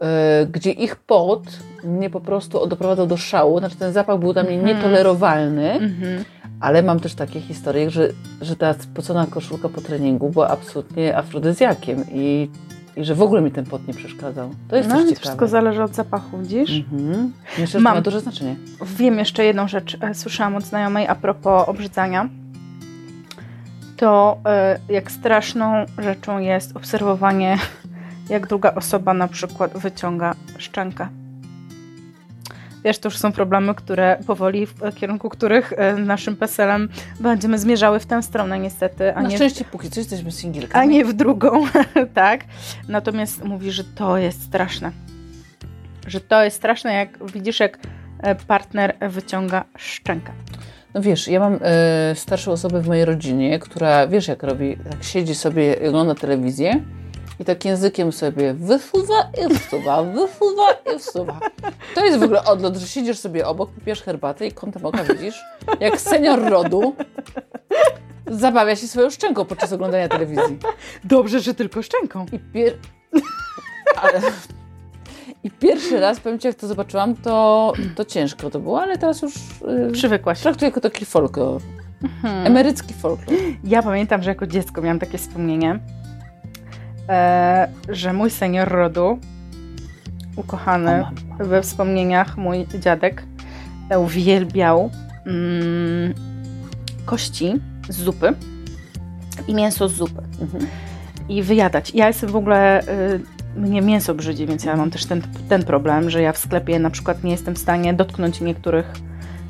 yy, 0.00 0.06
gdzie 0.46 0.70
ich 0.70 0.96
pot 0.96 1.42
mnie 1.84 2.10
po 2.10 2.20
prostu 2.20 2.66
doprowadzał 2.66 3.06
do 3.06 3.16
szału, 3.16 3.58
znaczy 3.58 3.76
ten 3.76 3.92
zapach 3.92 4.18
był 4.18 4.32
dla 4.32 4.42
mnie 4.42 4.52
mm 4.52 4.66
nietolerowalny, 4.66 5.72
mm 5.72 5.90
-hmm. 5.90 6.24
ale 6.60 6.82
mam 6.82 7.00
też 7.00 7.14
takie 7.14 7.40
historie, 7.40 7.90
że, 7.90 8.08
że 8.40 8.56
ta 8.56 8.74
spocona 8.74 9.26
koszulka 9.26 9.68
po 9.68 9.80
treningu 9.80 10.30
była 10.30 10.48
absolutnie 10.48 11.16
afrodyzjakiem 11.16 12.04
i, 12.12 12.50
i 12.96 13.04
że 13.04 13.14
w 13.14 13.22
ogóle 13.22 13.42
mi 13.42 13.50
ten 13.50 13.64
pot 13.66 13.88
nie 13.88 13.94
przeszkadzał. 13.94 14.50
To 14.68 14.76
jest 14.76 14.88
no, 14.88 14.94
też 14.94 15.04
ciekawe. 15.04 15.20
Wszystko 15.20 15.48
zależy 15.48 15.82
od 15.82 15.94
zapachu, 15.94 16.38
widzisz? 16.38 16.70
-hmm. 16.70 17.28
Myślę, 17.58 17.66
że 17.66 17.80
mam, 17.80 17.92
to 17.92 17.98
ma 17.98 18.02
duże 18.02 18.20
znaczenie. 18.20 18.56
Wiem 18.96 19.18
jeszcze 19.18 19.44
jedną 19.44 19.68
rzecz, 19.68 19.96
e, 20.00 20.14
słyszałam 20.14 20.56
od 20.56 20.64
znajomej 20.64 21.06
a 21.06 21.14
propos 21.14 21.68
obrzydzania 21.68 22.28
to 24.00 24.38
e, 24.46 24.78
jak 24.88 25.10
straszną 25.10 25.86
rzeczą 25.98 26.38
jest 26.38 26.76
obserwowanie, 26.76 27.58
jak 28.30 28.46
druga 28.46 28.74
osoba 28.74 29.14
na 29.14 29.28
przykład 29.28 29.78
wyciąga 29.78 30.34
szczękę. 30.58 31.08
Wiesz, 32.84 32.98
to 32.98 33.08
już 33.08 33.18
są 33.18 33.32
problemy, 33.32 33.74
które 33.74 34.18
powoli, 34.26 34.66
w 34.66 34.94
kierunku 34.94 35.28
których 35.28 35.72
e, 35.76 35.94
naszym 35.94 36.36
PESEL-em 36.36 36.88
będziemy 37.20 37.58
zmierzały 37.58 38.00
w 38.00 38.06
tę 38.06 38.22
stronę 38.22 38.58
niestety. 38.58 39.14
A 39.14 39.22
Na 39.22 39.28
nie 39.28 39.36
szczęście 39.36 39.64
w, 39.64 39.68
póki 39.68 39.90
co 39.90 40.00
jesteśmy 40.00 40.32
singielkami. 40.32 40.84
A 40.84 40.90
nie 40.90 41.04
w 41.04 41.12
drugą, 41.12 41.64
tak. 42.14 42.40
Natomiast 42.88 43.44
mówi, 43.44 43.72
że 43.72 43.84
to 43.84 44.18
jest 44.18 44.42
straszne. 44.42 44.92
Że 46.06 46.20
to 46.20 46.44
jest 46.44 46.56
straszne, 46.56 46.94
jak 46.94 47.30
widzisz, 47.32 47.60
jak 47.60 47.78
e, 48.18 48.34
partner 48.34 48.96
wyciąga 49.00 49.64
szczękę. 49.76 50.32
No 50.94 51.00
wiesz, 51.00 51.28
ja 51.28 51.40
mam 51.40 51.54
y, 51.54 51.58
starszą 52.14 52.52
osobę 52.52 52.80
w 52.80 52.88
mojej 52.88 53.04
rodzinie, 53.04 53.58
która, 53.58 54.06
wiesz 54.06 54.28
jak 54.28 54.42
robi, 54.42 54.76
tak 54.90 55.04
siedzi 55.04 55.34
sobie 55.34 55.74
i 55.74 55.88
ogląda 55.88 56.14
telewizję 56.14 56.82
i 57.40 57.44
tak 57.44 57.64
językiem 57.64 58.12
sobie 58.12 58.54
wysuwa 58.54 59.30
i 59.46 59.54
wsuwa, 59.54 60.02
wysuwa 60.02 60.72
i 60.96 60.98
wsuwa. 60.98 61.40
To 61.94 62.04
jest 62.04 62.18
w 62.18 62.22
ogóle 62.22 62.44
odlot, 62.44 62.76
że 62.76 62.86
siedzisz 62.86 63.18
sobie 63.18 63.46
obok, 63.46 63.70
pijesz 63.84 64.02
herbatę 64.02 64.46
i 64.46 64.52
kątem 64.52 64.86
oka 64.86 65.04
widzisz, 65.04 65.42
jak 65.80 66.00
senior 66.00 66.50
rodu 66.50 66.94
zabawia 68.26 68.76
się 68.76 68.88
swoją 68.88 69.10
szczęką 69.10 69.44
podczas 69.44 69.72
oglądania 69.72 70.08
telewizji. 70.08 70.58
Dobrze, 71.04 71.40
że 71.40 71.54
tylko 71.54 71.82
szczęką. 71.82 72.26
I 72.32 72.38
pier... 72.38 72.74
Ale 74.02 74.20
i 75.44 75.50
pierwszy 75.50 76.00
raz, 76.00 76.20
powiem 76.20 76.38
Ci, 76.38 76.46
jak 76.46 76.56
to 76.56 76.68
zobaczyłam, 76.68 77.16
to, 77.16 77.72
to 77.94 78.04
ciężko 78.04 78.50
to 78.50 78.60
było, 78.60 78.82
ale 78.82 78.98
teraz 78.98 79.22
już 79.22 79.34
yy, 79.66 79.92
przywykłaś. 79.92 80.40
Traktuję 80.40 80.68
jako 80.68 80.80
taki 80.80 81.04
folklor. 81.04 81.60
Mhm. 82.02 82.46
Emerycki 82.46 82.94
folklor. 82.94 83.38
Ja 83.64 83.82
pamiętam, 83.82 84.22
że 84.22 84.30
jako 84.30 84.46
dziecko 84.46 84.82
miałam 84.82 84.98
takie 84.98 85.18
wspomnienie, 85.18 85.78
e, 87.08 87.68
że 87.88 88.12
mój 88.12 88.30
senior 88.30 88.68
rodu, 88.68 89.18
ukochany 90.36 91.04
we 91.38 91.62
wspomnieniach, 91.62 92.36
mój 92.36 92.66
dziadek, 92.78 93.22
uwielbiał 93.98 94.90
mm, 95.26 96.14
kości 97.04 97.60
z 97.88 97.96
zupy 97.96 98.34
i 99.48 99.54
mięso 99.54 99.88
z 99.88 99.92
zupy. 99.92 100.22
Mhm. 100.40 100.66
I 101.28 101.42
wyjadać. 101.42 101.94
Ja 101.94 102.06
jestem 102.06 102.30
w 102.30 102.36
ogóle 102.36 102.82
y, 102.82 103.20
mnie 103.56 103.82
mięso 103.82 104.14
brzydzi, 104.14 104.46
więc 104.46 104.64
ja 104.64 104.76
mam 104.76 104.90
też 104.90 105.06
ten, 105.06 105.22
ten 105.48 105.64
problem, 105.64 106.10
że 106.10 106.22
ja 106.22 106.32
w 106.32 106.38
sklepie 106.38 106.78
na 106.78 106.90
przykład 106.90 107.24
nie 107.24 107.30
jestem 107.30 107.54
w 107.54 107.58
stanie 107.58 107.94
dotknąć 107.94 108.40
niektórych 108.40 108.92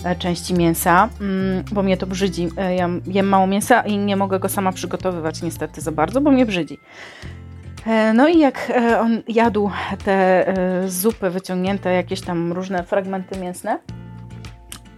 e, 0.05 0.17
części 0.17 0.55
mięsa, 0.55 1.09
mm, 1.21 1.65
bo 1.73 1.83
mnie 1.83 1.97
to 1.97 2.07
brzydzi. 2.07 2.49
E, 2.57 2.75
ja 2.75 2.89
jem 3.07 3.29
mało 3.29 3.47
mięsa 3.47 3.81
i 3.81 3.99
nie 3.99 4.17
mogę 4.17 4.39
go 4.39 4.49
sama 4.49 4.73
przygotowywać 4.73 5.43
niestety 5.43 5.81
za 5.81 5.93
bardzo, 5.93 6.21
bo 6.21 6.31
mnie 6.31 6.47
brzydzi. 6.47 6.79
E, 7.87 8.13
no 8.13 8.29
i 8.29 8.39
jak 8.39 8.73
on 9.01 9.23
jadł 9.29 9.71
te 10.05 10.47
zupy 10.87 11.31
wyciągnięte, 11.31 11.93
jakieś 11.93 12.21
tam 12.21 12.53
różne 12.53 12.85
fragmenty 12.85 13.41
mięsne, 13.41 13.79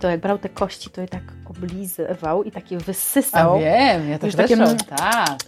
to 0.01 0.09
jak 0.09 0.21
brał 0.21 0.39
te 0.39 0.49
kości, 0.49 0.91
to 0.91 1.01
je 1.01 1.09
tak 1.09 1.23
oblizywał 1.51 2.45
i 2.45 2.51
takie 2.51 2.79
wysysał. 2.79 3.57
A 3.57 3.59
wiem, 3.59 4.11
ja 4.11 4.19
też 4.19 4.35
takie, 4.35 4.57
tak 4.57 5.39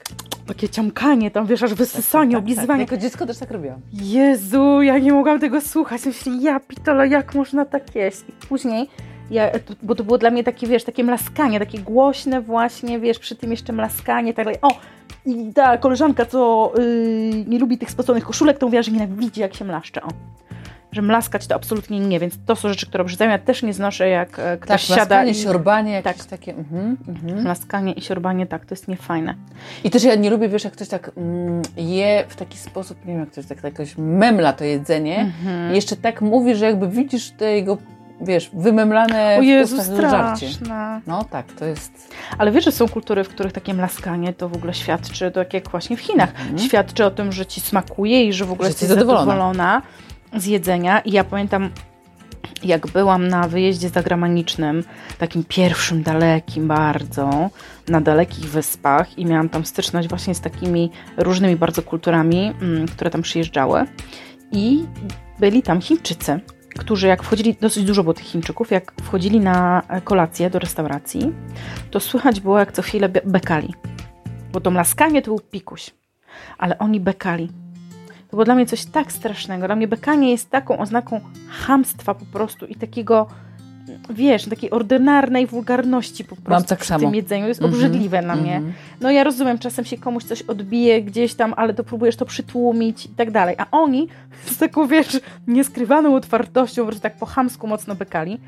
takie 0.46 0.68
ciąkanie, 0.68 1.30
tam 1.30 1.46
wiesz, 1.46 1.62
aż 1.62 1.74
wysysanie, 1.74 2.30
tak, 2.30 2.38
tak, 2.38 2.44
oblizywanie. 2.44 2.84
Tak. 2.84 2.92
Jako 2.92 3.02
dziecko 3.02 3.26
też 3.26 3.38
tak 3.38 3.50
robiłam. 3.50 3.80
Jezu, 3.92 4.82
ja 4.82 4.98
nie 4.98 5.12
mogłam 5.12 5.40
tego 5.40 5.60
słuchać. 5.60 6.06
Myślę, 6.06 6.32
ja 6.40 6.60
pitole, 6.60 7.08
jak 7.08 7.34
można 7.34 7.64
tak 7.64 7.94
jeść? 7.94 8.20
I 8.28 8.46
później, 8.46 8.88
ja, 9.30 9.50
bo 9.82 9.94
to 9.94 10.04
było 10.04 10.18
dla 10.18 10.30
mnie 10.30 10.44
takie, 10.44 10.66
wiesz, 10.66 10.84
takie 10.84 11.04
mlaskanie, 11.04 11.58
takie 11.58 11.78
głośne 11.78 12.40
właśnie, 12.40 13.00
wiesz, 13.00 13.18
przy 13.18 13.36
tym 13.36 13.50
jeszcze 13.50 13.72
mlaskanie, 13.72 14.34
tak 14.34 14.44
dalej. 14.44 14.60
O, 14.62 14.68
i 15.26 15.52
ta 15.52 15.78
koleżanka, 15.78 16.26
co 16.26 16.72
yy, 16.78 17.44
nie 17.46 17.58
lubi 17.58 17.78
tych 17.78 17.90
spoconych 17.90 18.24
koszulek, 18.24 18.58
to 18.58 18.66
mówiła, 18.66 18.82
że 18.82 18.92
nienawidzi, 18.92 19.40
jak 19.40 19.54
się 19.54 19.64
mlaszcze. 19.64 20.02
O 20.02 20.08
że 20.94 21.02
mlaskać 21.02 21.46
to 21.46 21.54
absolutnie 21.54 22.00
nie, 22.00 22.20
więc 22.20 22.34
to 22.46 22.56
są 22.56 22.68
rzeczy, 22.68 22.86
które 22.86 23.02
obrzydzają. 23.02 23.30
Ja 23.30 23.38
też 23.38 23.62
nie 23.62 23.72
znoszę, 23.72 24.08
jak 24.08 24.38
e, 24.38 24.58
ktoś 24.58 24.86
tak, 24.86 24.98
siada. 24.98 25.24
i 25.24 25.34
siorbanie, 25.34 25.92
jakieś 25.92 26.16
tak. 26.16 26.26
takie. 26.26 26.54
Mhm, 26.54 26.96
mhm. 27.08 27.42
Mlaskanie 27.42 27.92
i 27.92 28.02
siorbanie, 28.02 28.46
tak, 28.46 28.66
to 28.66 28.74
jest 28.74 28.88
niefajne. 28.88 29.34
I 29.84 29.90
też 29.90 30.04
ja 30.04 30.14
nie 30.14 30.30
lubię, 30.30 30.48
wiesz, 30.48 30.64
jak 30.64 30.72
ktoś 30.72 30.88
tak 30.88 31.10
mm, 31.16 31.62
je 31.76 32.24
w 32.28 32.36
taki 32.36 32.58
sposób, 32.58 32.98
nie 33.06 33.12
wiem, 33.12 33.20
jak 33.20 33.30
ktoś 33.30 33.46
tak, 33.46 33.60
tak 33.60 33.72
jakoś 33.72 33.94
memla 33.98 34.52
to 34.52 34.64
jedzenie 34.64 35.18
mhm. 35.18 35.72
i 35.72 35.74
jeszcze 35.74 35.96
tak 35.96 36.22
mówi, 36.22 36.54
że 36.54 36.66
jakby 36.66 36.88
widzisz 36.88 37.30
te 37.30 37.52
jego 37.52 37.78
wiesz, 38.20 38.50
wymemlane 38.52 39.36
o 39.38 39.42
Jezu, 39.42 39.76
w 39.82 40.00
żarcie. 40.00 40.48
No 41.06 41.24
tak, 41.24 41.52
to 41.52 41.64
jest... 41.64 42.14
Ale 42.38 42.52
wiesz, 42.52 42.64
że 42.64 42.72
są 42.72 42.88
kultury, 42.88 43.24
w 43.24 43.28
których 43.28 43.52
takie 43.52 43.74
mlaskanie 43.74 44.32
to 44.32 44.48
w 44.48 44.54
ogóle 44.54 44.74
świadczy, 44.74 45.30
tak 45.30 45.54
jak 45.54 45.70
właśnie 45.70 45.96
w 45.96 46.00
Chinach, 46.00 46.30
mhm. 46.30 46.58
świadczy 46.58 47.04
o 47.04 47.10
tym, 47.10 47.32
że 47.32 47.46
ci 47.46 47.60
smakuje 47.60 48.24
i 48.24 48.32
że 48.32 48.44
w 48.44 48.52
ogóle 48.52 48.68
że 48.68 48.70
jesteś 48.70 48.88
zadowolona. 48.88 49.24
zadowolona 49.24 49.82
z 50.36 50.46
jedzenia 50.46 51.00
i 51.00 51.12
ja 51.12 51.24
pamiętam 51.24 51.70
jak 52.62 52.86
byłam 52.86 53.28
na 53.28 53.48
wyjeździe 53.48 53.88
zagranicznym, 53.88 54.84
takim 55.18 55.44
pierwszym, 55.48 56.02
dalekim 56.02 56.68
bardzo, 56.68 57.50
na 57.88 58.00
dalekich 58.00 58.44
wyspach 58.44 59.18
i 59.18 59.26
miałam 59.26 59.48
tam 59.48 59.64
styczność 59.64 60.08
właśnie 60.08 60.34
z 60.34 60.40
takimi 60.40 60.90
różnymi 61.16 61.56
bardzo 61.56 61.82
kulturami, 61.82 62.52
mm, 62.62 62.88
które 62.88 63.10
tam 63.10 63.22
przyjeżdżały. 63.22 63.84
I 64.52 64.84
byli 65.38 65.62
tam 65.62 65.80
Chińczycy, 65.80 66.40
którzy 66.78 67.06
jak 67.06 67.22
wchodzili, 67.22 67.56
dosyć 67.60 67.84
dużo 67.84 68.02
było 68.02 68.14
tych 68.14 68.26
Chińczyków, 68.26 68.70
jak 68.70 68.92
wchodzili 69.02 69.40
na 69.40 69.82
kolację 70.04 70.50
do 70.50 70.58
restauracji, 70.58 71.32
to 71.90 72.00
słychać 72.00 72.40
było 72.40 72.58
jak 72.58 72.72
co 72.72 72.82
chwilę 72.82 73.08
bekali, 73.08 73.74
bo 74.52 74.60
to 74.60 74.70
mlaskanie 74.70 75.22
to 75.22 75.30
był 75.30 75.40
pikuś, 75.40 75.90
ale 76.58 76.78
oni 76.78 77.00
bekali 77.00 77.63
to 78.34 78.36
było 78.36 78.44
dla 78.44 78.54
mnie 78.54 78.66
coś 78.66 78.84
tak 78.84 79.12
strasznego. 79.12 79.66
Dla 79.66 79.76
mnie 79.76 79.88
bekanie 79.88 80.30
jest 80.30 80.50
taką 80.50 80.78
oznaką 80.78 81.20
hamstwa 81.48 82.14
po 82.14 82.24
prostu 82.24 82.66
i 82.66 82.74
takiego, 82.74 83.26
wiesz, 84.10 84.44
takiej 84.44 84.70
ordynarnej 84.70 85.46
wulgarności 85.46 86.24
po 86.24 86.36
prostu 86.36 86.50
Mam 86.50 86.64
tak 86.64 86.80
w 86.80 86.86
samo. 86.86 87.00
tym 87.00 87.14
jedzeniu. 87.14 87.42
To 87.42 87.48
jest 87.48 87.60
mm 87.60 87.72
-hmm, 87.72 87.74
obrzydliwe 87.74 88.22
na 88.22 88.36
mnie. 88.36 88.56
Mm 88.56 88.70
-hmm. 88.70 88.74
No 89.00 89.10
ja 89.10 89.24
rozumiem, 89.24 89.58
czasem 89.58 89.84
się 89.84 89.98
komuś 89.98 90.24
coś 90.24 90.42
odbije 90.42 91.02
gdzieś 91.02 91.34
tam, 91.34 91.54
ale 91.56 91.74
to 91.74 91.84
próbujesz 91.84 92.16
to 92.16 92.26
przytłumić 92.26 93.06
i 93.06 93.08
tak 93.08 93.30
dalej. 93.30 93.56
A 93.58 93.66
oni 93.70 94.08
z 94.54 94.58
taką, 94.58 94.86
wiesz, 94.86 95.20
nieskrywaną 95.46 96.16
otwartością, 96.16 96.82
prostu 96.82 97.02
tak 97.02 97.16
po 97.16 97.26
hamsku 97.26 97.66
mocno 97.66 97.94
bekali 97.94 98.40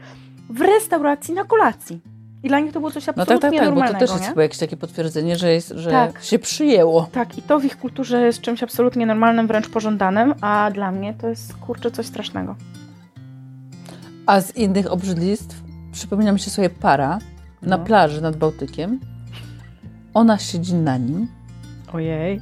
w 0.51 0.61
restauracji 0.61 1.35
na 1.35 1.45
kolacji. 1.45 2.01
I 2.47 2.49
dla 2.49 2.61
nich 2.61 2.73
to 2.73 2.81
było 2.81 2.91
coś 2.91 3.09
absolutnie 3.09 3.35
no 3.35 3.41
tak, 3.41 3.51
tak, 3.51 3.61
tak, 3.61 3.69
normalnego. 3.69 3.99
Bo 3.99 4.01
to 4.01 4.07
też 4.07 4.17
jest 4.17 4.29
chyba 4.29 4.43
jakieś 4.43 4.59
takie 4.59 4.77
potwierdzenie, 4.77 5.37
że, 5.37 5.53
jest, 5.53 5.69
że 5.69 5.91
tak. 5.91 6.23
się 6.23 6.39
przyjęło. 6.39 7.09
Tak, 7.13 7.39
i 7.39 7.43
to 7.43 7.61
w 7.61 7.65
ich 7.65 7.79
kulturze 7.79 8.27
jest 8.27 8.41
czymś 8.41 8.63
absolutnie 8.63 9.07
normalnym, 9.07 9.47
wręcz 9.47 9.69
pożądanym, 9.69 10.35
a 10.41 10.71
dla 10.75 10.93
mnie 10.93 11.15
to 11.15 11.29
jest 11.29 11.57
kurczę 11.57 11.91
coś 11.91 12.07
strasznego. 12.07 12.57
A 14.27 14.41
z 14.41 14.57
innych 14.57 14.93
obrzydlistw 14.93 15.57
przypomina 15.93 16.33
mi 16.33 16.41
się 16.41 16.51
sobie 16.51 16.71
para 16.71 17.19
no. 17.63 17.69
na 17.69 17.79
plaży 17.79 18.23
nad 18.23 18.37
Bałtykiem. 18.37 19.01
Ona 20.15 20.39
siedzi 20.39 20.75
na 20.75 20.97
nim. 20.97 21.29
Ojej. 21.93 22.41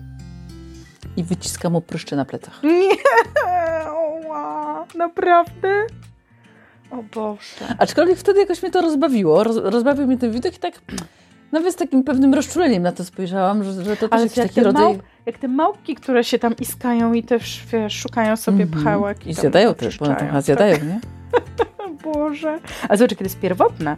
I 1.16 1.24
wyciska 1.24 1.70
mu 1.70 1.80
pryszcze 1.80 2.16
na 2.16 2.24
plecach. 2.24 2.62
Nie! 2.62 2.96
Oła, 3.90 4.86
naprawdę? 4.94 5.86
O 6.90 7.02
Boże. 7.14 7.76
Aczkolwiek 7.78 8.18
wtedy 8.18 8.40
jakoś 8.40 8.62
mnie 8.62 8.70
to 8.70 8.80
rozbawiło. 8.82 9.44
Roz, 9.44 9.56
rozbawił 9.56 10.06
mnie 10.06 10.16
ten 10.18 10.32
widok 10.32 10.54
i 10.56 10.58
tak 10.58 10.74
Nawet 11.52 11.72
z 11.74 11.76
takim 11.76 12.04
pewnym 12.04 12.34
rozczuleniem 12.34 12.82
na 12.82 12.92
to 12.92 13.04
spojrzałam, 13.04 13.64
że, 13.64 13.84
że 13.84 13.96
to 13.96 14.08
też 14.08 14.20
jak 14.22 14.32
taki 14.48 14.54
te, 14.54 14.62
rodzaj... 14.62 14.82
małp, 14.82 15.02
jak 15.26 15.38
te 15.38 15.48
małpki, 15.48 15.94
które 15.94 16.24
się 16.24 16.38
tam 16.38 16.54
iskają 16.60 17.12
i 17.12 17.22
też 17.22 17.62
wiesz, 17.72 17.94
szukają 17.94 18.36
sobie 18.36 18.62
Mhm. 18.64 18.82
pchełek. 18.84 19.26
I 19.26 19.34
tam 19.34 19.40
zjadają 19.40 19.74
też, 19.74 19.86
oczyszczają. 19.86 20.16
ponad 20.16 20.32
to 20.34 20.40
zjadają, 20.42 20.76
nie? 20.84 21.00
O 21.84 21.88
Boże. 22.14 22.58
A 22.88 22.96
zobacz, 22.96 23.10
kiedy 23.10 23.24
jest 23.24 23.40
pierwotne 23.40 23.96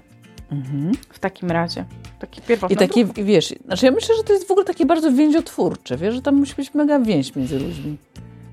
Mhm. 0.52 0.92
w 1.10 1.18
takim 1.18 1.50
razie. 1.50 1.84
Taki 2.18 2.40
pierwotny 2.42 2.74
I 2.74 2.76
takie, 2.78 3.04
wiesz, 3.04 3.54
znaczy 3.64 3.86
ja 3.86 3.92
myślę, 3.92 4.14
że 4.16 4.22
to 4.24 4.32
jest 4.32 4.48
w 4.48 4.50
ogóle 4.50 4.66
takie 4.66 4.86
bardzo 4.86 5.12
więziotwórcze, 5.12 5.96
wiesz, 5.96 6.14
że 6.14 6.22
tam 6.22 6.34
musi 6.34 6.54
być 6.54 6.74
mega 6.74 6.98
więź 6.98 7.36
między 7.36 7.58
ludźmi, 7.58 7.96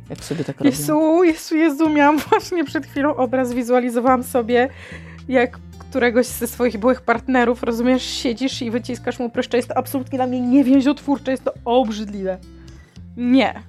jak 0.10 0.24
sobie 0.24 0.44
tak 0.44 0.58
robią. 0.58 0.70
Jezu, 0.70 1.24
Jezu, 1.24 1.56
Jezu, 1.56 1.90
miałam 1.90 2.20
właśnie 2.30 2.64
przed 2.64 2.86
chwilą 2.86 3.16
obraz, 3.16 3.54
wizualizowałam 3.54 4.24
sobie, 4.24 4.70
jak 5.28 5.60
któregoś 5.80 6.26
ze 6.26 6.48
swoich 6.48 6.78
byłych 6.78 7.02
partnerów, 7.02 7.64
rozumiesz, 7.64 8.04
siedzisz 8.04 8.62
i 8.62 8.72
wyciskasz 8.72 9.20
mu 9.20 9.30
pryszcze. 9.30 9.58
Jest 9.58 9.70
to 9.70 9.78
absolutnie 9.78 10.18
dla 10.18 10.28
mnie 10.28 10.42
nie 10.42 10.64
więziotwórcze, 10.64 11.32
jest 11.32 11.44
to 11.44 11.54
obrzydliwe. 11.66 12.38
Nie. 13.18 13.64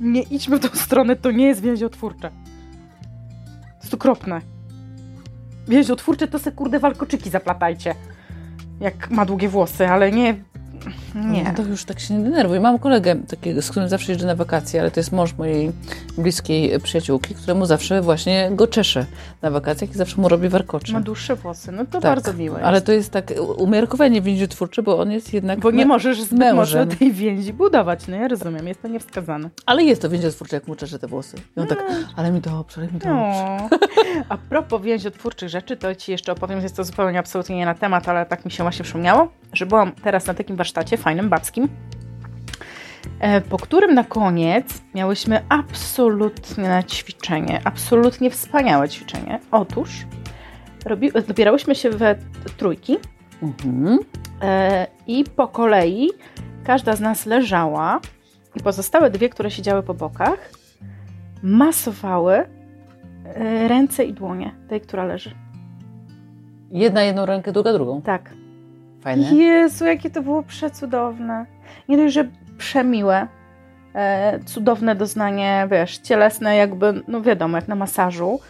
Nie 0.00 0.22
idźmy 0.22 0.56
w 0.56 0.60
tą 0.60 0.78
stronę, 0.78 1.16
to 1.16 1.30
nie 1.30 1.46
jest 1.46 1.60
więziotwórcze. 1.60 2.30
To 3.50 3.82
jest 3.82 3.94
okropne. 3.94 4.40
Więziotwórcze 5.68 6.28
to 6.28 6.38
se 6.38 6.52
kurde 6.52 6.78
walkoczyki 6.78 7.30
zaplatajcie. 7.30 7.94
Jak 8.80 9.10
ma 9.10 9.24
długie 9.24 9.48
włosy, 9.48 9.88
ale 9.88 10.12
nie... 10.12 10.34
Nie. 11.16 11.42
No 11.42 11.54
to 11.54 11.62
już 11.62 11.84
tak 11.84 12.00
się 12.00 12.14
nie 12.14 12.24
denerwuj. 12.24 12.60
Mam 12.60 12.78
kolegę 12.78 13.16
takiego, 13.16 13.62
z 13.62 13.70
którym 13.70 13.88
zawsze 13.88 14.12
jeżdżę 14.12 14.26
na 14.26 14.34
wakacje, 14.34 14.80
ale 14.80 14.90
to 14.90 15.00
jest 15.00 15.12
mąż 15.12 15.34
mojej 15.34 15.72
bliskiej 16.18 16.80
przyjaciółki, 16.80 17.34
któremu 17.34 17.66
zawsze 17.66 18.02
właśnie 18.02 18.50
go 18.52 18.66
czeszę 18.66 19.06
na 19.42 19.50
wakacjach 19.50 19.90
i 19.90 19.94
zawsze 19.94 20.20
mu 20.20 20.28
robi 20.28 20.48
warkocze. 20.48 20.92
Ma 20.92 21.00
dłuższe 21.00 21.36
włosy, 21.36 21.72
no 21.72 21.84
to 21.84 21.90
Tak, 21.90 22.02
bardzo 22.02 22.32
miłe. 22.32 22.62
Ale 22.62 22.80
to 22.80 22.92
jest 22.92 23.10
tak 23.10 23.32
umiarkowanie 23.56 24.22
więziotwórcze, 24.22 24.82
bo 24.82 24.98
on 24.98 25.10
jest 25.10 25.34
jednak... 25.34 25.60
Bo 25.60 25.70
nie 25.70 25.86
możesz 25.86 26.22
zbyt 26.22 26.38
mężem. 26.38 26.88
tej 26.88 27.12
więzi 27.12 27.52
budować, 27.52 28.06
no 28.08 28.16
ja 28.16 28.28
rozumiem, 28.28 28.66
jest 28.68 28.82
to 28.82 28.88
niewskazane. 28.88 29.50
Ale 29.66 29.84
jest 29.84 30.02
to 30.02 30.08
więziotwórcze, 30.08 30.56
jak 30.56 30.68
mu 30.68 30.76
czeszę 30.76 30.98
te 30.98 31.06
włosy. 31.06 31.36
I 31.56 31.60
on 31.60 31.66
tak, 31.66 31.84
ale 32.16 32.30
mi 32.30 32.40
dobrze, 32.40 32.80
ale 32.80 32.86
mi 32.86 32.92
dobrze. 32.92 33.08
No. 33.10 33.68
A 34.28 34.36
propos 34.36 34.82
więziotwórczych 34.82 35.48
rzeczy, 35.48 35.76
to 35.76 35.94
Ci 35.94 36.12
jeszcze 36.12 36.32
opowiem, 36.32 36.60
jest 36.62 36.76
to 36.76 36.84
zupełnie 36.84 37.18
absolutnie 37.18 37.56
nie 37.56 37.66
na 37.66 37.74
temat, 37.74 38.08
ale 38.08 38.26
tak 38.26 38.44
mi 38.44 38.50
się 38.50 38.62
właśnie 38.64 38.82
przypomniało, 38.84 39.28
że 39.52 39.66
byłam 39.66 39.92
teraz 39.92 40.26
na 40.26 40.34
takim 40.34 40.56
warsztacie 40.56 40.96
fajnym, 41.06 41.28
babskim, 41.28 41.68
e, 43.20 43.40
po 43.40 43.58
którym 43.58 43.94
na 43.94 44.04
koniec 44.04 44.82
miałyśmy 44.94 45.40
absolutne 45.48 46.84
ćwiczenie, 46.84 47.60
absolutnie 47.64 48.30
wspaniałe 48.30 48.88
ćwiczenie. 48.88 49.40
Otóż 49.50 50.06
robi, 50.84 51.12
dobierałyśmy 51.28 51.74
się 51.74 51.90
we 51.90 52.16
trójki 52.56 52.96
Mhm. 53.42 53.98
E, 54.42 54.86
I 55.06 55.24
po 55.36 55.48
kolei 55.48 56.10
każda 56.64 56.96
z 56.96 57.00
nas 57.00 57.26
leżała 57.26 58.00
i 58.56 58.62
pozostałe 58.62 59.10
dwie, 59.10 59.28
które 59.28 59.50
siedziały 59.50 59.82
po 59.82 59.94
bokach, 59.94 60.50
masowały 61.42 62.34
e, 62.34 62.48
ręce 63.68 64.04
i 64.04 64.12
dłonie 64.12 64.54
tej, 64.68 64.80
która 64.80 65.04
leży. 65.04 65.30
Jedna 66.70 67.02
jedną 67.02 67.26
rękę, 67.26 67.52
druga 67.52 67.72
drugą. 67.72 68.02
Tak. 68.02 68.45
Fajne. 69.06 69.34
Jezu, 69.34 69.84
jakie 69.84 70.10
to 70.10 70.22
było 70.22 70.42
przecudowne. 70.42 71.46
Nie 71.88 71.96
dość, 71.96 72.14
że 72.14 72.28
przemiłe, 72.58 73.26
e, 73.94 74.38
cudowne 74.44 74.94
doznanie, 74.94 75.68
wiesz, 75.70 75.98
cielesne 75.98 76.56
jakby, 76.56 77.02
no 77.08 77.22
wiadomo, 77.22 77.56
jak 77.56 77.68
na 77.68 77.74
masażu. 77.74 78.40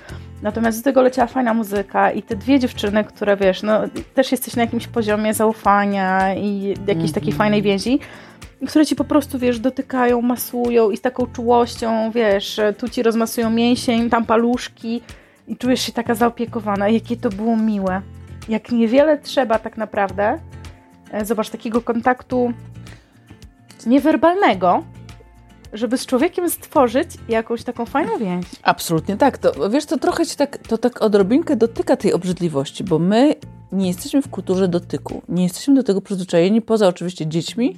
Natomiast 0.42 0.78
z 0.78 0.82
tego 0.82 1.02
leciała 1.02 1.28
fajna 1.28 1.54
muzyka 1.54 2.10
i 2.10 2.22
te 2.22 2.36
dwie 2.36 2.58
dziewczyny, 2.58 3.04
które 3.04 3.36
wiesz, 3.36 3.62
no 3.62 3.80
też 4.14 4.32
jesteś 4.32 4.56
na 4.56 4.62
jakimś 4.62 4.86
poziomie 4.86 5.34
zaufania 5.34 6.34
i 6.34 6.68
jakiejś 6.68 6.88
Mhm. 6.90 7.12
takiej 7.12 7.32
fajnej 7.32 7.62
więzi, 7.62 7.98
które 8.68 8.86
ci 8.86 8.96
po 8.96 9.04
prostu, 9.04 9.38
wiesz, 9.38 9.58
dotykają, 9.60 10.22
masują 10.22 10.90
i 10.90 10.96
z 10.96 11.00
taką 11.00 11.26
czułością, 11.26 12.10
wiesz, 12.10 12.60
tu 12.78 12.88
ci 12.88 13.02
rozmasują 13.02 13.50
mięsień, 13.50 14.10
tam 14.10 14.26
paluszki 14.26 15.02
i 15.48 15.56
czujesz 15.56 15.80
się 15.80 15.92
taka 15.92 16.14
zaopiekowana. 16.14 16.88
Jakie 16.88 17.16
to 17.16 17.30
było 17.30 17.56
miłe. 17.56 18.02
Jak 18.48 18.72
niewiele 18.72 19.18
trzeba 19.18 19.58
tak 19.58 19.76
naprawdę, 19.76 20.38
e, 21.10 21.24
zobacz, 21.24 21.50
takiego 21.50 21.80
kontaktu 21.80 22.52
niewerbalnego, 23.86 24.82
żeby 25.72 25.98
z 25.98 26.06
człowiekiem 26.06 26.50
stworzyć 26.50 27.08
jakąś 27.28 27.62
taką 27.64 27.86
fajną 27.86 28.18
więź. 28.18 28.46
Absolutnie 28.62 29.16
tak. 29.16 29.38
To, 29.38 29.70
wiesz, 29.70 29.86
to 29.86 29.98
trochę 29.98 30.24
się 30.24 30.36
tak, 30.36 30.58
to 30.58 30.78
tak 30.78 31.02
odrobinkę 31.02 31.56
dotyka 31.56 31.96
tej 31.96 32.12
obrzydliwości, 32.12 32.84
bo 32.84 32.98
my 32.98 33.34
nie 33.72 33.88
jesteśmy 33.88 34.22
w 34.22 34.28
kulturze 34.28 34.68
dotyku. 34.68 35.22
Nie 35.28 35.42
jesteśmy 35.42 35.74
do 35.74 35.82
tego 35.82 36.00
przyzwyczajeni, 36.00 36.62
poza 36.62 36.88
oczywiście 36.88 37.26
dziećmi, 37.26 37.76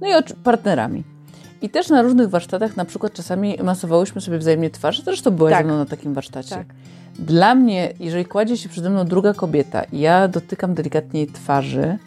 no 0.00 0.08
i 0.08 0.12
partnerami. 0.44 1.17
I 1.62 1.70
też 1.70 1.88
na 1.88 2.02
różnych 2.02 2.28
warsztatach, 2.30 2.76
na 2.76 2.84
przykład 2.84 3.12
czasami 3.12 3.56
masowałyśmy 3.64 4.20
sobie 4.20 4.38
wzajemnie 4.38 4.70
twarz. 4.70 5.02
Zresztą 5.04 5.30
byłaś 5.30 5.52
Tak. 5.52 5.62
ze 5.62 5.68
mną 5.68 5.78
na 5.78 5.86
takim 5.86 6.14
warsztacie. 6.14 6.54
Tak. 6.54 6.66
Dla 7.18 7.54
mnie, 7.54 7.92
jeżeli 8.00 8.24
kładzie 8.24 8.56
się 8.56 8.68
przede 8.68 8.90
mną 8.90 9.04
druga 9.04 9.34
kobieta 9.34 9.82
i 9.84 9.98
ja 10.00 10.28
dotykam 10.28 10.74
delikatnie 10.74 11.20
jej 11.20 11.28
twarzy, 11.32 11.98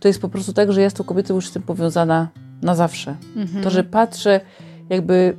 to 0.00 0.08
jest 0.08 0.20
po 0.20 0.28
prostu 0.28 0.52
tak, 0.52 0.72
że 0.72 0.82
ja 0.82 0.90
z 0.90 0.94
tą 0.94 1.04
kobietą 1.04 1.34
już 1.34 1.44
jestem 1.44 1.62
powiązana 1.62 2.28
na 2.62 2.74
zawsze. 2.74 3.16
Mhm. 3.36 3.64
To, 3.64 3.70
że 3.70 3.84
patrzę 3.84 4.40
jakby 4.88 5.36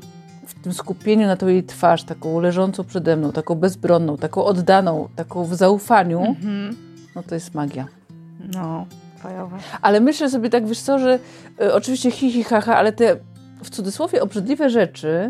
w 0.48 0.54
tym 0.64 0.74
skupieniu 0.74 1.28
na 1.28 1.36
tą 1.38 1.48
jej 1.48 1.64
twarz, 1.64 2.04
taką 2.04 2.40
leżącą 2.40 2.84
przede 2.84 3.18
mną, 3.18 3.32
taką 3.32 3.56
bezbronną, 3.56 4.18
taką 4.18 4.46
oddaną, 4.46 5.10
taką 5.16 5.44
w 5.44 5.56
zaufaniu, 5.56 6.20
Mhm. 6.26 6.76
no 7.16 7.24
to 7.24 7.36
jest 7.36 7.54
magia. 7.54 7.88
No, 8.54 8.86
Ale 9.82 10.00
myślę 10.00 10.30
sobie 10.30 10.50
tak, 10.50 10.68
wiesz 10.68 10.80
co, 10.80 11.00
że 11.00 11.20
y, 11.62 11.74
oczywiście 11.74 12.12
hi, 12.12 12.32
hi, 12.32 12.44
ha, 12.44 12.62
ha, 12.62 12.76
ale 12.78 12.92
te 12.94 13.16
w 13.64 13.70
cudzysłowie 13.70 14.22
obrzydliwe 14.22 14.70
rzeczy, 14.70 15.30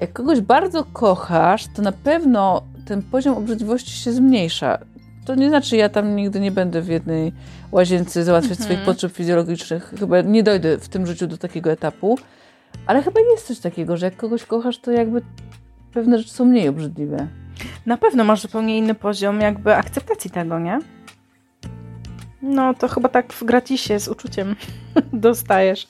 jak 0.00 0.12
kogoś 0.12 0.40
bardzo 0.40 0.84
kochasz, 0.84 1.66
to 1.76 1.82
na 1.82 1.92
pewno 1.92 2.62
ten 2.86 3.02
poziom 3.02 3.36
obrzydliwości 3.36 3.90
się 3.90 4.12
zmniejsza. 4.12 4.78
To 5.26 5.34
nie 5.34 5.48
znaczy, 5.48 5.76
ja 5.76 5.88
tam 5.88 6.16
nigdy 6.16 6.40
nie 6.40 6.50
będę 6.50 6.82
w 6.82 6.88
jednej 6.88 7.32
łazience 7.72 8.24
załatwiać 8.24 8.52
Mhm. 8.52 8.64
swoich 8.70 8.84
potrzeb 8.86 9.12
fizjologicznych. 9.12 9.94
Chyba 9.98 10.20
nie 10.20 10.42
dojdę 10.42 10.78
w 10.78 10.88
tym 10.88 11.06
życiu 11.06 11.26
do 11.26 11.36
takiego 11.36 11.72
etapu. 11.72 12.18
Ale 12.86 13.02
chyba 13.02 13.20
jest 13.20 13.46
coś 13.46 13.58
takiego, 13.58 13.96
że 13.96 14.06
jak 14.06 14.16
kogoś 14.16 14.44
kochasz, 14.44 14.78
to 14.78 14.90
jakby 14.90 15.22
pewne 15.92 16.18
rzeczy 16.18 16.30
są 16.30 16.44
mniej 16.44 16.68
obrzydliwe. 16.68 17.26
Na 17.86 17.96
pewno 17.96 18.24
masz 18.24 18.40
zupełnie 18.40 18.78
inny 18.78 18.94
poziom 18.94 19.40
jakby 19.40 19.76
akceptacji 19.76 20.30
tego, 20.30 20.58
nie? 20.58 20.78
No 22.44 22.74
to 22.74 22.88
chyba 22.88 23.08
tak 23.08 23.32
w 23.32 23.44
gratisie 23.44 24.00
z 24.00 24.08
uczuciem 24.08 24.56
dostajesz 25.12 25.88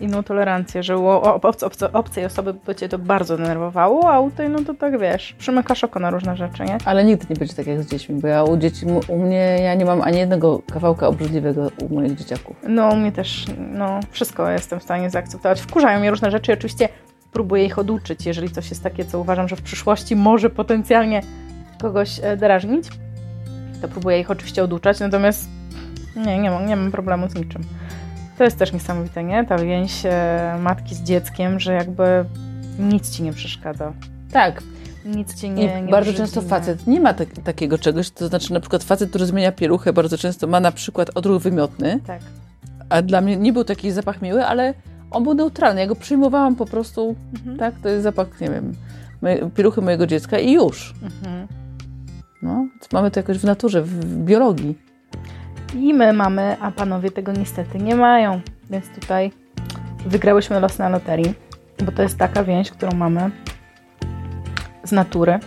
inną 0.00 0.22
tolerancję, 0.22 0.82
że 0.82 0.98
u 0.98 1.06
obce, 1.06 1.66
obce, 1.66 1.92
obcej 1.92 2.24
osoby 2.24 2.54
by 2.54 2.74
cię 2.74 2.88
to 2.88 2.98
bardzo 2.98 3.36
denerwowało, 3.36 4.12
a 4.12 4.20
u 4.20 4.30
tej 4.30 4.48
no 4.48 4.58
to 4.64 4.74
tak 4.74 4.98
wiesz, 4.98 5.34
przymykasz 5.38 5.84
oko 5.84 6.00
na 6.00 6.10
różne 6.10 6.36
rzeczy, 6.36 6.64
nie? 6.64 6.78
Ale 6.84 7.04
nigdy 7.04 7.26
nie 7.30 7.36
będzie 7.36 7.54
tak 7.54 7.66
jak 7.66 7.82
z 7.82 7.90
dziećmi, 7.90 8.20
bo 8.20 8.28
ja 8.28 8.44
u 8.44 8.56
dzieci, 8.56 8.86
u 9.08 9.18
mnie, 9.18 9.58
ja 9.62 9.74
nie 9.74 9.84
mam 9.84 10.02
ani 10.02 10.18
jednego 10.18 10.62
kawałka 10.72 11.08
obrzydliwego 11.08 11.70
u 11.90 11.94
moich 11.94 12.16
dzieciaków. 12.16 12.56
No 12.68 12.88
u 12.88 12.96
mnie 12.96 13.12
też, 13.12 13.44
no 13.58 14.00
wszystko 14.10 14.50
jestem 14.50 14.80
w 14.80 14.82
stanie 14.82 15.10
zaakceptować. 15.10 15.60
Wkurzają 15.60 16.00
mnie 16.00 16.10
różne 16.10 16.30
rzeczy, 16.30 16.52
oczywiście 16.52 16.88
próbuję 17.32 17.64
ich 17.64 17.78
oduczyć, 17.78 18.26
jeżeli 18.26 18.50
coś 18.50 18.70
jest 18.70 18.82
takie, 18.82 19.04
co 19.04 19.20
uważam, 19.20 19.48
że 19.48 19.56
w 19.56 19.62
przyszłości 19.62 20.16
może 20.16 20.50
potencjalnie 20.50 21.22
kogoś 21.82 22.20
e, 22.22 22.36
drażnić, 22.36 22.88
to 23.82 23.88
próbuję 23.88 24.20
ich 24.20 24.30
oczywiście 24.30 24.64
oduczać, 24.64 25.00
natomiast 25.00 25.48
nie, 26.16 26.38
nie 26.38 26.50
mam, 26.50 26.66
nie 26.66 26.76
mam 26.76 26.90
problemu 26.92 27.28
z 27.30 27.34
niczym. 27.34 27.62
To 28.38 28.44
jest 28.44 28.56
też 28.58 28.72
niesamowite, 28.72 29.24
nie? 29.24 29.44
Ta 29.44 29.58
więź 29.58 30.02
e, 30.06 30.58
matki 30.60 30.94
z 30.94 31.02
dzieckiem, 31.02 31.60
że 31.60 31.72
jakby 31.72 32.24
nic 32.78 33.10
ci 33.10 33.22
nie 33.22 33.32
przeszkadza. 33.32 33.92
Tak, 34.32 34.62
Nic 35.04 35.34
ci 35.40 35.50
nie, 35.50 35.82
nie 35.82 35.90
bardzo 35.90 36.12
często 36.12 36.42
facet 36.42 36.86
nie 36.86 37.00
ma 37.00 37.14
tak, 37.14 37.28
takiego 37.44 37.78
czegoś, 37.78 38.10
to 38.10 38.28
znaczy 38.28 38.52
na 38.52 38.60
przykład 38.60 38.84
facet, 38.84 39.10
który 39.10 39.26
zmienia 39.26 39.52
pieluchę, 39.52 39.92
bardzo 39.92 40.18
często 40.18 40.46
ma 40.46 40.60
na 40.60 40.72
przykład 40.72 41.10
odruch 41.14 41.42
wymiotny, 41.42 42.00
Tak. 42.06 42.20
a 42.88 43.02
dla 43.02 43.20
mnie 43.20 43.36
nie 43.36 43.52
był 43.52 43.64
taki 43.64 43.90
zapach 43.90 44.22
miły, 44.22 44.46
ale 44.46 44.74
on 45.10 45.22
był 45.24 45.34
neutralny, 45.34 45.80
ja 45.80 45.86
go 45.86 45.96
przyjmowałam 45.96 46.56
po 46.56 46.66
prostu, 46.66 47.14
Mhm. 47.38 47.58
tak, 47.58 47.74
to 47.82 47.88
jest 47.88 48.02
zapach, 48.02 48.40
nie 48.40 48.50
wiem, 48.50 48.72
moje, 49.22 49.50
pieluchy 49.50 49.80
mojego 49.80 50.06
dziecka 50.06 50.38
i 50.38 50.52
już. 50.52 50.94
Mhm. 51.02 51.46
No, 52.42 52.66
mamy 52.92 53.10
to 53.10 53.20
jakoś 53.20 53.38
w 53.38 53.44
naturze, 53.44 53.82
w, 53.82 53.88
w 53.88 54.24
biologii. 54.24 54.78
I 55.74 55.94
my 55.94 56.12
mamy, 56.12 56.56
a 56.60 56.70
panowie 56.70 57.10
tego 57.10 57.32
niestety 57.32 57.78
nie 57.78 57.94
mają. 57.96 58.40
Więc 58.70 58.88
tutaj 59.00 59.32
wygrałyśmy 60.06 60.60
los 60.60 60.78
na 60.78 60.88
loterii, 60.88 61.34
bo 61.84 61.92
to 61.92 62.02
jest 62.02 62.18
taka 62.18 62.44
więź, 62.44 62.70
którą 62.70 62.92
mamy 62.92 63.30
z 64.84 64.92
natury, 64.92 65.38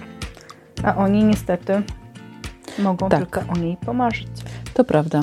a 0.83 0.95
oni 0.95 1.23
niestety 1.23 1.81
mogą 2.79 3.09
Tak. 3.09 3.19
tylko 3.19 3.41
o 3.53 3.57
niej 3.57 3.77
pomarzyć. 3.85 4.27
To 4.73 4.83
prawda. 4.83 5.21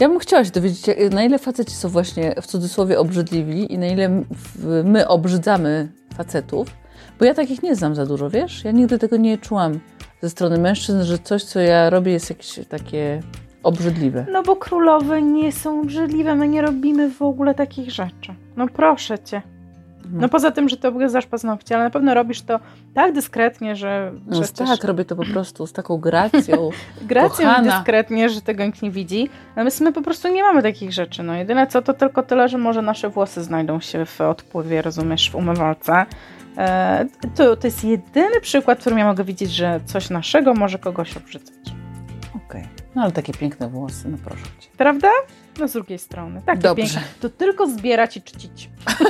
Ja 0.00 0.08
bym 0.08 0.18
chciała 0.18 0.44
się 0.44 0.50
dowiedzieć, 0.50 0.86
na 1.10 1.24
ile 1.24 1.38
faceci 1.38 1.74
są 1.74 1.88
właśnie 1.88 2.34
w 2.42 2.46
cudzysłowie 2.46 2.98
obrzydliwi 2.98 3.72
i 3.72 3.78
na 3.78 3.86
ile 3.86 4.22
my 4.84 5.08
obrzydzamy 5.08 5.88
facetów, 6.16 6.68
bo 7.18 7.24
ja 7.24 7.34
takich 7.34 7.62
nie 7.62 7.74
znam 7.76 7.94
za 7.94 8.06
dużo, 8.06 8.30
wiesz? 8.30 8.64
Ja 8.64 8.70
nigdy 8.70 8.98
tego 8.98 9.16
nie 9.16 9.38
czułam 9.38 9.80
ze 10.22 10.30
strony 10.30 10.58
mężczyzn, 10.58 11.02
że 11.02 11.18
coś, 11.18 11.44
co 11.44 11.60
ja 11.60 11.90
robię 11.90 12.12
jest 12.12 12.30
jakieś 12.30 12.60
takie 12.68 13.22
Obrzydliwe. 13.62 14.26
No 14.32 14.42
bo 14.42 14.56
królowe 14.56 15.22
nie 15.22 15.52
są 15.52 15.80
obrzydliwe, 15.80 16.34
my 16.34 16.48
nie 16.48 16.62
robimy 16.62 17.10
w 17.10 17.22
ogóle 17.22 17.54
takich 17.54 17.90
rzeczy. 17.90 18.34
No 18.56 18.66
proszę 18.66 19.18
cię. 19.18 19.42
No 20.12 20.28
poza 20.28 20.50
tym, 20.50 20.68
że 20.68 20.76
ty 20.76 20.88
obgryzasz 20.88 21.26
paznokcie, 21.26 21.74
ale 21.74 21.84
na 21.84 21.90
pewno 21.90 22.14
robisz 22.14 22.42
to 22.42 22.60
tak 22.94 23.12
dyskretnie, 23.12 23.76
że... 23.76 24.12
No 24.26 24.36
że 24.36 24.48
tak, 24.48 24.68
też 24.68 24.84
robię 24.84 25.04
to 25.04 25.16
po 25.16 25.24
prostu 25.24 25.66
z 25.66 25.72
taką 25.72 25.98
gracją. 25.98 26.70
gracją 27.02 27.46
kochana. 27.46 27.76
dyskretnie, 27.76 28.28
że 28.28 28.40
tego 28.40 28.64
nikt 28.64 28.82
nie 28.82 28.90
widzi. 28.90 29.30
Natomiast 29.56 29.80
my 29.80 29.92
po 29.92 30.02
prostu 30.02 30.28
nie 30.28 30.42
mamy 30.42 30.62
takich 30.62 30.92
rzeczy. 30.92 31.22
No 31.22 31.34
jedyne 31.34 31.66
co, 31.66 31.82
to 31.82 31.94
tylko 31.94 32.22
tyle, 32.22 32.48
że 32.48 32.58
może 32.58 32.82
nasze 32.82 33.08
włosy 33.08 33.42
znajdą 33.42 33.80
się 33.80 34.06
w 34.06 34.20
odpływie, 34.20 34.82
rozumiesz, 34.82 35.30
w 35.30 35.34
umywalce. 35.34 36.06
E, 36.58 37.06
to, 37.34 37.56
to 37.56 37.66
jest 37.66 37.84
jedyny 37.84 38.40
przykład, 38.40 38.78
w 38.78 38.80
którym 38.80 38.98
ja 38.98 39.06
mogę 39.06 39.24
widzieć, 39.24 39.50
że 39.50 39.80
coś 39.84 40.10
naszego 40.10 40.54
może 40.54 40.78
kogoś 40.78 41.16
obrzydzać. 41.16 41.79
No 42.94 43.02
ale 43.02 43.12
takie 43.12 43.32
piękne 43.32 43.68
włosy, 43.68 44.08
no 44.08 44.18
proszę 44.24 44.44
cię. 44.60 44.68
Prawda? 44.76 45.08
No 45.58 45.68
z 45.68 45.72
drugiej 45.72 45.98
strony. 45.98 46.42
Tak, 46.46 46.58
Dobrze. 46.58 46.82
piękne. 46.84 47.02
To 47.20 47.28
tylko 47.28 47.66
zbierać 47.66 48.16
i 48.16 48.22
czcić. 48.22 48.70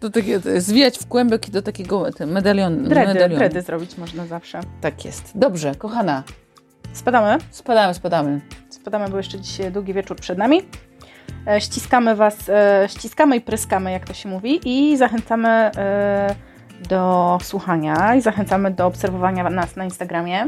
To 0.00 0.10
takie, 0.10 0.40
zwijać 0.60 0.98
w 0.98 1.06
kłębek 1.06 1.48
i 1.48 1.50
do 1.50 1.62
takiego 1.62 2.12
te 2.12 2.26
medalion, 2.26 2.84
Dredy, 2.84 3.06
medalionu. 3.14 3.38
dredy 3.38 3.62
zrobić 3.62 3.98
można 3.98 4.26
zawsze. 4.26 4.60
Tak 4.80 5.04
jest. 5.04 5.32
Dobrze, 5.34 5.74
kochana. 5.74 6.22
Spadamy. 6.92 7.38
Spadamy, 7.50 7.94
spadamy. 7.94 8.40
Spadamy, 8.70 9.08
bo 9.08 9.16
jeszcze 9.16 9.40
dzisiaj 9.40 9.72
długi 9.72 9.94
wieczór 9.94 10.16
przed 10.16 10.38
nami. 10.38 10.62
E, 11.46 11.60
Ściskamy 11.60 12.16
Was, 12.16 12.48
e, 12.48 12.84
ściskamy 12.88 13.36
i 13.36 13.40
pryskamy, 13.40 13.92
jak 13.92 14.06
to 14.06 14.14
się 14.14 14.28
mówi, 14.28 14.60
i 14.64 14.96
zachęcamy 14.96 15.48
e, 15.48 16.34
do 16.88 17.38
słuchania 17.42 18.14
i 18.14 18.20
zachęcamy 18.20 18.70
do 18.70 18.86
obserwowania 18.86 19.50
nas 19.50 19.76
na 19.76 19.84
Instagramie. 19.84 20.46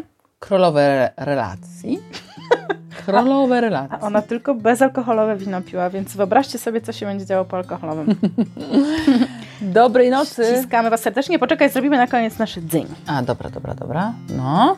Królowe 0.49 0.81
re- 0.81 1.11
relacji. 1.17 1.99
Królowe 3.07 3.57
A 3.59 3.61
relacji. 3.61 3.99
ona 4.01 4.23
tylko 4.23 4.55
bezalkoholowe 4.55 5.37
wino 5.37 5.63
piła, 5.63 5.91
więc 5.91 6.17
wyobraźcie 6.17 6.59
sobie, 6.59 6.81
co 6.81 6.93
się 6.93 7.07
będzie 7.07 7.27
działo 7.27 7.45
po 7.45 7.57
alkoholowym. 7.57 8.15
Dobrej 9.61 10.11
nocy. 10.11 10.45
Ściskamy 10.57 10.91
Was 10.91 11.01
serdecznie. 11.01 11.39
Poczekaj, 11.39 11.71
zrobimy 11.71 11.97
na 11.97 12.07
koniec 12.07 12.39
naszy 12.39 12.63
dzyń. 12.63 12.87
A, 13.07 13.23
dobra, 13.23 13.51
dobra, 13.51 13.75
dobra. 13.75 14.13
No. 14.37 14.77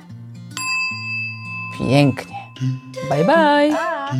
Pięknie. 1.78 2.36
Bye, 3.10 3.24
bye. 3.24 3.76
Pa! 3.76 4.10